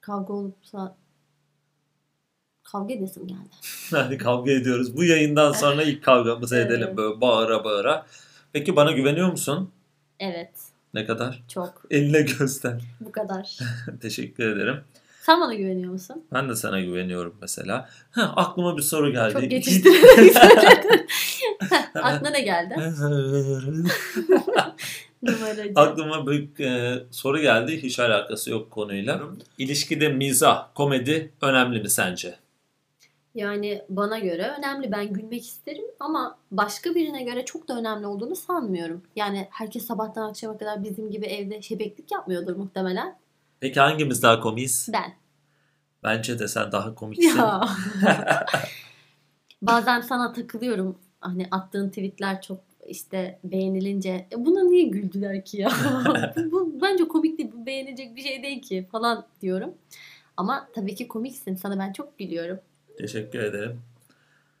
Kavga 0.00 0.32
olursa 0.32 0.96
kavga 2.72 2.94
edesim 2.94 3.26
geldi. 3.26 3.48
Hadi 3.90 4.18
kavga 4.18 4.50
ediyoruz. 4.52 4.96
Bu 4.96 5.04
yayından 5.04 5.52
sonra 5.52 5.82
ilk 5.82 6.02
kavgamızı 6.04 6.56
Evet. 6.56 6.66
edelim 6.70 6.96
böyle 6.96 7.20
bağıra 7.20 7.64
bağıra. 7.64 8.06
Peki 8.52 8.76
bana 8.76 8.92
güveniyor 8.92 9.30
musun? 9.30 9.70
Evet, 10.20 10.50
Ne 10.94 11.06
kadar? 11.06 11.42
çok. 11.48 11.82
Eline 11.90 12.22
göster. 12.22 12.80
Bu 13.00 13.12
kadar. 13.12 13.58
Teşekkür 14.00 14.56
ederim. 14.56 14.80
Sen 15.22 15.40
bana 15.40 15.54
güveniyor 15.54 15.92
musun? 15.92 16.24
Ben 16.32 16.48
de 16.48 16.56
sana 16.56 16.80
güveniyorum 16.80 17.34
mesela. 17.40 17.88
Heh, 18.12 18.32
aklıma 18.38 18.76
bir 18.76 18.82
soru 18.82 19.12
geldi. 19.12 19.32
Çok 19.32 19.50
geçiştirerek. 19.50 20.36
Aklına 21.94 22.30
ne 22.30 22.40
geldi? 22.40 22.74
Numaracı. 25.22 25.72
Aklıma 25.76 26.26
bir 26.26 26.64
e, 26.64 27.02
soru 27.10 27.40
geldi. 27.40 27.82
Hiç 27.82 27.98
alakası 27.98 28.50
yok 28.50 28.70
konuyla. 28.70 29.20
İlişkide 29.58 30.08
mizah, 30.08 30.66
komedi 30.74 31.32
önemli 31.42 31.80
mi 31.82 31.90
sence? 31.90 32.34
Yani 33.34 33.82
bana 33.88 34.18
göre 34.18 34.54
önemli. 34.58 34.92
Ben 34.92 35.12
gülmek 35.12 35.42
isterim 35.42 35.84
ama 36.00 36.38
başka 36.50 36.94
birine 36.94 37.22
göre 37.22 37.44
çok 37.44 37.68
da 37.68 37.78
önemli 37.78 38.06
olduğunu 38.06 38.36
sanmıyorum. 38.36 39.02
Yani 39.16 39.48
herkes 39.50 39.86
sabahtan 39.86 40.28
akşama 40.28 40.58
kadar 40.58 40.84
bizim 40.84 41.10
gibi 41.10 41.26
evde 41.26 41.62
şebeklik 41.62 42.12
yapmıyordur 42.12 42.56
muhtemelen. 42.56 43.18
Peki 43.60 43.80
hangimiz 43.80 44.22
daha 44.22 44.40
komiyiz? 44.40 44.88
Ben. 44.92 45.12
Bence 46.02 46.38
de 46.38 46.48
sen 46.48 46.72
daha 46.72 46.94
komiksin. 46.94 47.38
Ya. 47.38 47.60
Bazen 49.62 50.00
sana 50.00 50.32
takılıyorum. 50.32 50.98
Hani 51.20 51.46
attığın 51.50 51.88
tweetler 51.88 52.42
çok 52.42 52.60
işte 52.86 53.38
beğenilince 53.44 54.26
"E 54.32 54.44
buna 54.46 54.62
niye 54.64 54.82
güldüler 54.84 55.44
ki 55.44 55.60
ya? 55.60 55.72
bu, 56.36 56.52
bu 56.52 56.80
bence 56.82 57.08
komik 57.08 57.38
değil. 57.38 57.50
Bu 57.56 57.66
beğenilecek 57.66 58.16
bir 58.16 58.22
şey 58.22 58.42
değil 58.42 58.62
ki 58.62 58.88
falan 58.92 59.26
diyorum. 59.40 59.74
Ama 60.36 60.68
tabii 60.74 60.94
ki 60.94 61.08
komiksin. 61.08 61.56
Sana 61.56 61.78
ben 61.78 61.92
çok 61.92 62.18
gülüyorum. 62.18 62.58
Teşekkür 62.98 63.38
ederim. 63.38 63.80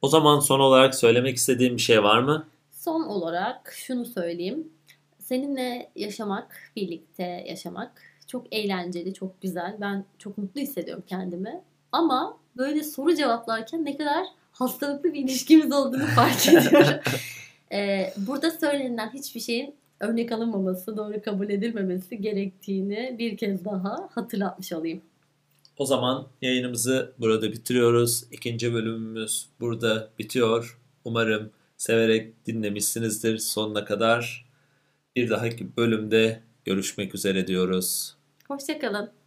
O 0.02 0.08
zaman 0.08 0.40
son 0.40 0.60
olarak 0.60 0.94
söylemek 0.94 1.36
istediğim 1.36 1.76
bir 1.76 1.82
şey 1.82 2.02
var 2.02 2.18
mı? 2.18 2.46
Son 2.70 3.02
olarak 3.02 3.72
şunu 3.76 4.04
söyleyeyim. 4.04 4.68
Seninle 5.18 5.90
yaşamak, 5.96 6.72
birlikte 6.76 7.44
yaşamak 7.48 7.92
çok 8.26 8.54
eğlenceli, 8.54 9.14
çok 9.14 9.42
güzel. 9.42 9.76
Ben 9.80 10.04
çok 10.18 10.38
mutlu 10.38 10.60
hissediyorum 10.60 11.04
kendimi. 11.06 11.60
Ama 11.92 12.38
böyle 12.56 12.82
soru 12.82 13.14
cevaplarken 13.14 13.84
ne 13.84 13.96
kadar 13.96 14.26
hastalıklı 14.52 15.14
bir 15.14 15.24
ilişkimiz 15.24 15.72
olduğunu 15.72 16.06
fark 16.06 16.48
ediyorum. 16.48 17.00
Ee, 17.74 18.12
burada 18.16 18.50
söylenen 18.50 19.10
hiçbir 19.14 19.40
şeyin 19.40 19.74
örnek 20.00 20.32
alınmaması, 20.32 20.96
doğru 20.96 21.22
kabul 21.22 21.50
edilmemesi 21.50 22.20
gerektiğini 22.20 23.16
bir 23.18 23.36
kez 23.36 23.64
daha 23.64 24.08
hatırlatmış 24.14 24.72
olayım. 24.72 25.02
O 25.76 25.86
zaman 25.86 26.28
yayınımızı 26.42 27.12
burada 27.18 27.52
bitiriyoruz. 27.52 28.24
İkinci 28.30 28.74
bölümümüz 28.74 29.48
burada 29.60 30.10
bitiyor. 30.18 30.78
Umarım 31.04 31.50
severek 31.76 32.46
dinlemişsinizdir 32.46 33.38
sonuna 33.38 33.84
kadar. 33.84 34.46
Bir 35.16 35.30
dahaki 35.30 35.76
bölümde 35.76 36.42
görüşmek 36.64 37.14
üzere 37.14 37.46
diyoruz. 37.46 38.16
Hoşçakalın. 38.48 39.21